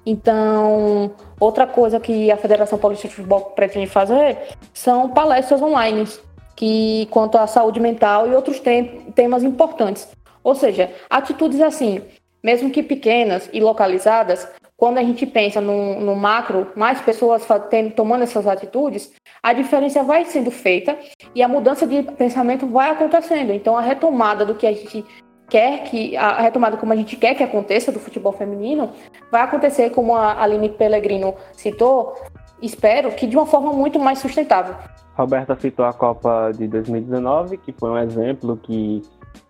[0.06, 4.38] Então, outra coisa que a Federação Paulista de Futebol pretende fazer
[4.74, 6.08] são palestras online,
[6.56, 10.08] que quanto à saúde mental e outros tem, temas importantes.
[10.43, 12.02] Ou seja, atitudes assim,
[12.41, 14.47] mesmo que pequenas e localizadas,
[14.80, 19.11] quando a gente pensa no, no macro, mais pessoas tendo, tomando essas atitudes,
[19.43, 20.97] a diferença vai sendo feita
[21.36, 23.51] e a mudança de pensamento vai acontecendo.
[23.51, 25.05] Então, a retomada do que a gente
[25.49, 28.91] quer que a retomada como a gente quer que aconteça do futebol feminino
[29.30, 32.15] vai acontecer como a Aline Pellegrino citou,
[32.61, 34.75] espero que de uma forma muito mais sustentável.
[35.17, 39.01] Roberta citou a Copa de 2019, que foi um exemplo que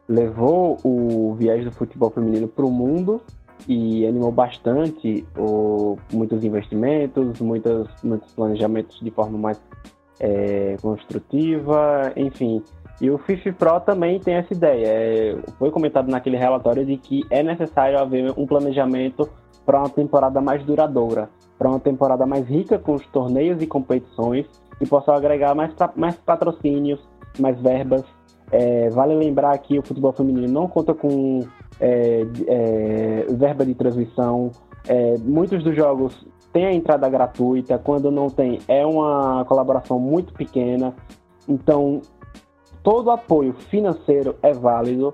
[0.07, 3.21] levou o viés do futebol feminino para o mundo
[3.67, 9.61] e animou bastante o, muitos investimentos, muitos, muitos planejamentos de forma mais
[10.19, 12.61] é, construtiva, enfim,
[13.01, 14.87] E o FIFA Pro também tem essa ideia.
[14.87, 19.29] É, foi comentado naquele relatório de que é necessário haver um planejamento
[19.65, 24.45] para uma temporada mais duradoura, para uma temporada mais rica com os torneios e competições
[24.77, 26.99] que possam agregar mais, mais patrocínios,
[27.39, 28.03] mais verbas.
[28.51, 31.41] É, vale lembrar que o futebol feminino não conta com
[31.79, 34.51] é, é, verba de transmissão.
[34.87, 40.33] É, muitos dos jogos têm a entrada gratuita, quando não tem, é uma colaboração muito
[40.33, 40.93] pequena.
[41.47, 42.01] Então,
[42.83, 45.13] todo apoio financeiro é válido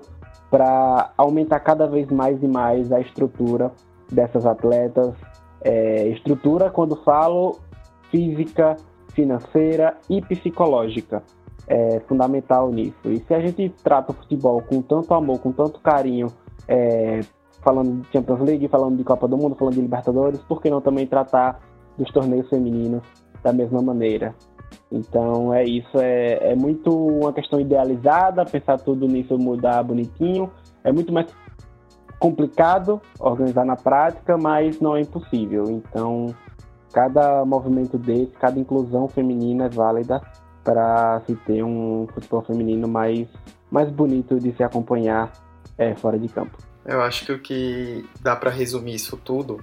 [0.50, 3.72] para aumentar cada vez mais e mais a estrutura
[4.10, 5.14] dessas atletas.
[5.62, 7.58] É, estrutura, quando falo,
[8.10, 8.76] física,
[9.08, 11.22] financeira e psicológica.
[11.66, 12.96] É fundamental nisso.
[13.06, 16.28] E se a gente trata o futebol com tanto amor, com tanto carinho,
[16.68, 17.20] é,
[17.62, 20.80] falando de Champions League, falando de Copa do Mundo, falando de Libertadores, por que não
[20.80, 21.60] também tratar
[21.98, 23.02] dos torneios femininos
[23.42, 24.34] da mesma maneira?
[24.90, 30.50] Então é isso, é, é muito uma questão idealizada, pensar tudo nisso mudar bonitinho.
[30.84, 31.26] É muito mais
[32.18, 35.64] complicado organizar na prática, mas não é impossível.
[35.64, 36.34] Então,
[36.92, 40.20] cada movimento desse, cada inclusão feminina é válida
[40.64, 43.28] para se ter um futebol feminino mais,
[43.70, 45.30] mais bonito de se acompanhar
[45.78, 46.56] é, fora de campo.
[46.84, 49.62] Eu acho que o que dá para resumir isso tudo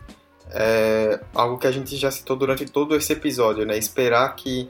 [0.52, 3.78] é algo que a gente já citou durante todo esse episódio, né?
[3.78, 4.70] Esperar que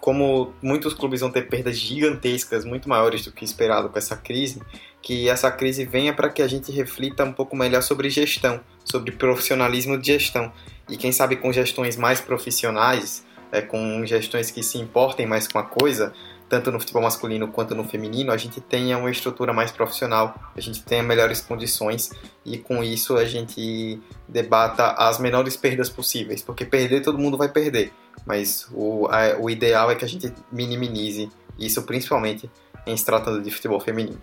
[0.00, 4.62] como muitos clubes vão ter perdas gigantescas, muito maiores do que esperado com essa crise,
[5.02, 9.12] que essa crise venha para que a gente reflita um pouco melhor sobre gestão, sobre
[9.12, 10.52] profissionalismo de gestão.
[10.88, 15.58] E quem sabe com gestões mais profissionais, é, com gestões que se importem mais com
[15.58, 16.12] a coisa,
[16.48, 20.60] tanto no futebol masculino quanto no feminino, a gente tenha uma estrutura mais profissional, a
[20.60, 22.10] gente tenha melhores condições
[22.44, 27.48] e com isso a gente debata as menores perdas possíveis, porque perder todo mundo vai
[27.48, 27.92] perder,
[28.26, 32.50] mas o, a, o ideal é que a gente minimize isso, principalmente
[32.86, 34.20] em se tratando de futebol feminino.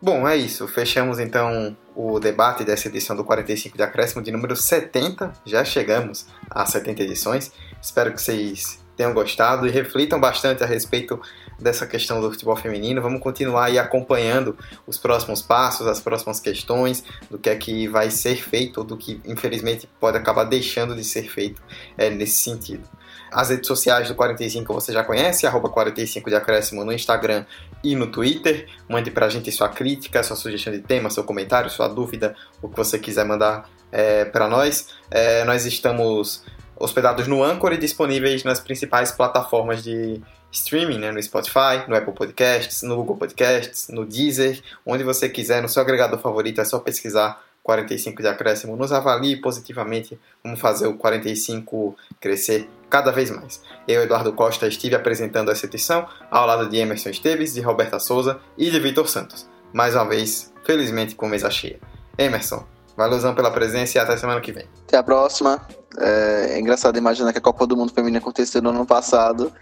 [0.00, 0.68] Bom, é isso.
[0.68, 5.32] Fechamos então o debate dessa edição do 45 de acréscimo de número 70.
[5.44, 7.50] Já chegamos a 70 edições.
[7.80, 11.20] Espero que vocês tenham gostado e reflitam bastante a respeito
[11.58, 13.02] dessa questão do futebol feminino.
[13.02, 18.10] Vamos continuar aí acompanhando os próximos passos, as próximas questões, do que é que vai
[18.10, 21.62] ser feito, ou do que infelizmente pode acabar deixando de ser feito
[21.96, 22.88] é, nesse sentido.
[23.30, 27.44] As redes sociais do 45 você já conhece, arroba 45 de acréscimo no Instagram
[27.82, 28.68] e no Twitter.
[28.88, 32.76] Mande pra gente sua crítica, sua sugestão de tema, seu comentário, sua dúvida, o que
[32.76, 34.88] você quiser mandar é, para nós.
[35.10, 36.44] É, nós estamos
[36.76, 40.20] hospedados no Anchor e disponíveis nas principais plataformas de
[40.52, 41.12] streaming, né?
[41.12, 45.82] no Spotify, no Apple Podcasts, no Google Podcasts, no Deezer, onde você quiser, no seu
[45.82, 48.76] agregador favorito, é só pesquisar 45 de acréscimo.
[48.76, 53.60] Nos avalie positivamente, vamos fazer o 45 crescer cada vez mais.
[53.88, 58.38] Eu, Eduardo Costa, estive apresentando essa edição ao lado de Emerson Esteves, de Roberta Souza
[58.56, 59.48] e de Vitor Santos.
[59.72, 61.80] Mais uma vez, felizmente com mesa cheia.
[62.16, 62.64] Emerson,
[62.96, 64.66] valeuzão pela presença e até semana que vem.
[64.86, 65.60] Até a próxima.
[65.98, 69.52] É, é engraçado imaginar que a Copa do Mundo Feminino aconteceu no ano passado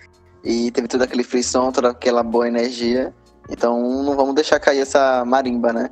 [0.43, 3.15] e teve todo aquele frisson, toda aquela boa energia.
[3.51, 5.91] Então não vamos deixar cair essa marimba, né?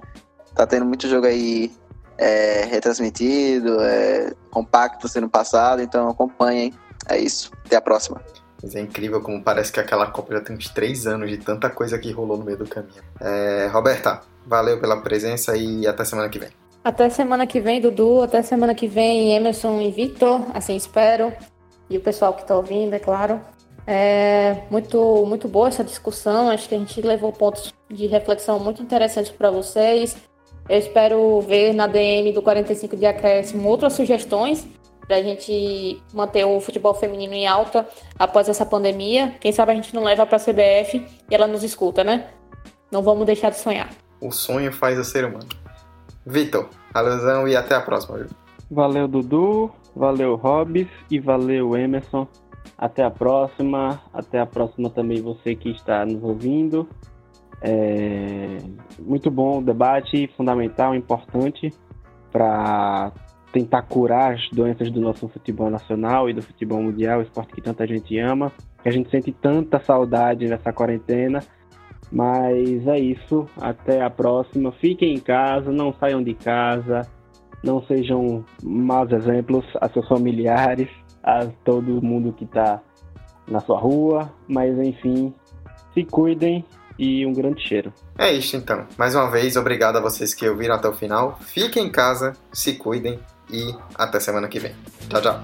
[0.55, 1.73] Tá tendo muito jogo aí
[2.19, 6.73] é, retransmitido, é, compacto sendo passado, então acompanhem.
[7.09, 7.51] É isso.
[7.67, 8.21] Até a próxima.
[8.63, 11.69] Mas é incrível como parece que aquela Copa já tem uns três anos de tanta
[11.69, 13.03] coisa que rolou no meio do caminho.
[13.21, 16.51] É, Roberta, valeu pela presença e até semana que vem.
[16.85, 18.23] Até semana que vem, Dudu.
[18.23, 20.41] Até semana que vem, Emerson e Victor.
[20.53, 21.33] Assim espero.
[21.89, 23.41] E o pessoal que está ouvindo, é claro.
[23.87, 26.49] É muito, muito boa essa discussão.
[26.49, 30.17] Acho que a gente levou pontos de reflexão muito interessantes para vocês.
[30.69, 34.67] Eu espero ver na DM do 45 de acréscimo outras sugestões
[35.07, 37.87] para a gente manter o futebol feminino em alta
[38.19, 39.35] após essa pandemia.
[39.41, 42.29] Quem sabe a gente não leva para a CBF e ela nos escuta, né?
[42.91, 43.91] Não vamos deixar de sonhar.
[44.21, 45.49] O sonho faz o ser humano.
[46.25, 48.19] Vitor, alusão e até a próxima.
[48.19, 48.27] Viu?
[48.71, 49.71] Valeu, Dudu.
[49.95, 50.89] Valeu, Hobbs.
[51.11, 52.27] E valeu, Emerson.
[52.79, 54.01] Até a próxima.
[54.13, 56.89] Até a próxima também você que está nos ouvindo.
[57.61, 58.59] É
[58.99, 61.73] muito bom o debate, fundamental, importante
[62.33, 63.13] para
[63.53, 67.87] tentar curar as doenças do nosso futebol nacional e do futebol mundial, esporte que tanta
[67.87, 68.51] gente ama,
[68.83, 71.41] que a gente sente tanta saudade nessa quarentena.
[72.13, 74.71] Mas é isso, até a próxima.
[74.73, 77.09] Fiquem em casa, não saiam de casa,
[77.65, 80.89] não sejam maus exemplos a seus familiares,
[81.23, 82.81] a todo mundo que está
[83.49, 85.33] na sua rua, mas enfim,
[85.95, 86.65] se cuidem
[86.99, 87.93] e um grande cheiro.
[88.19, 88.87] É isso então.
[88.99, 91.39] Mais uma vez, obrigado a vocês que ouviram até o final.
[91.41, 93.19] Fiquem em casa, se cuidem
[93.51, 94.75] e até semana que vem.
[95.09, 95.41] Tchau, tchau.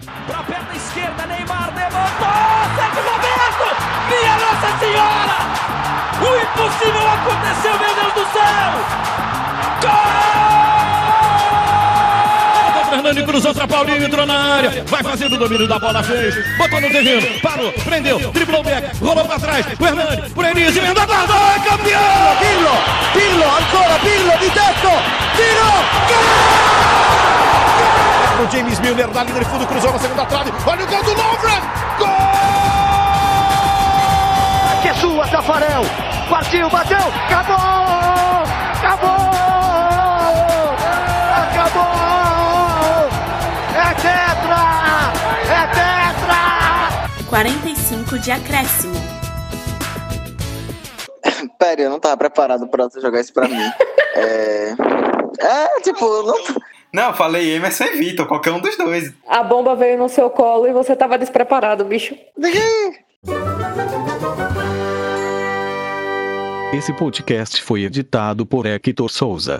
[4.60, 5.38] Nossa Senhora!
[6.18, 8.72] O impossível aconteceu, meu Deus do céu!
[9.82, 9.92] Gol!
[12.90, 16.80] Fernando cruzou para Paulinho, entrou na área, vai fazendo o domínio da bola, fez, botou
[16.80, 21.06] no terreno, parou, prendeu, driblou o back, rolou para trás, o Hernani, por Enis, emenda
[21.06, 22.36] guarda, é campeão!
[22.40, 22.72] Pirlo,
[23.12, 24.90] Pirlo, ancora Pirlo di tetto,
[25.36, 25.70] tiro,
[26.08, 26.26] gol!
[28.44, 31.12] O James Milner na linha de fundo, cruzou na segunda trave, olha o gol do
[31.12, 31.62] Lovren,
[31.98, 32.27] gol!
[34.88, 35.82] Que é sua, Tafarel,
[36.30, 37.56] partiu, bateu, acabou,
[38.78, 39.10] acabou,
[41.36, 41.84] acabou,
[43.76, 44.62] é tetra,
[45.44, 47.26] é tetra!
[47.28, 48.94] 45 de acréscimo.
[51.58, 53.60] Pera, eu não tava preparado pra você jogar isso pra mim.
[54.16, 54.74] é...
[55.38, 56.38] é, tipo, não...
[56.90, 59.12] Não, falei Emerson e Vitor, qualquer um dos dois.
[59.28, 62.16] A bomba veio no seu colo e você tava despreparado, bicho.
[66.72, 69.58] Esse podcast foi editado por Hector Souza.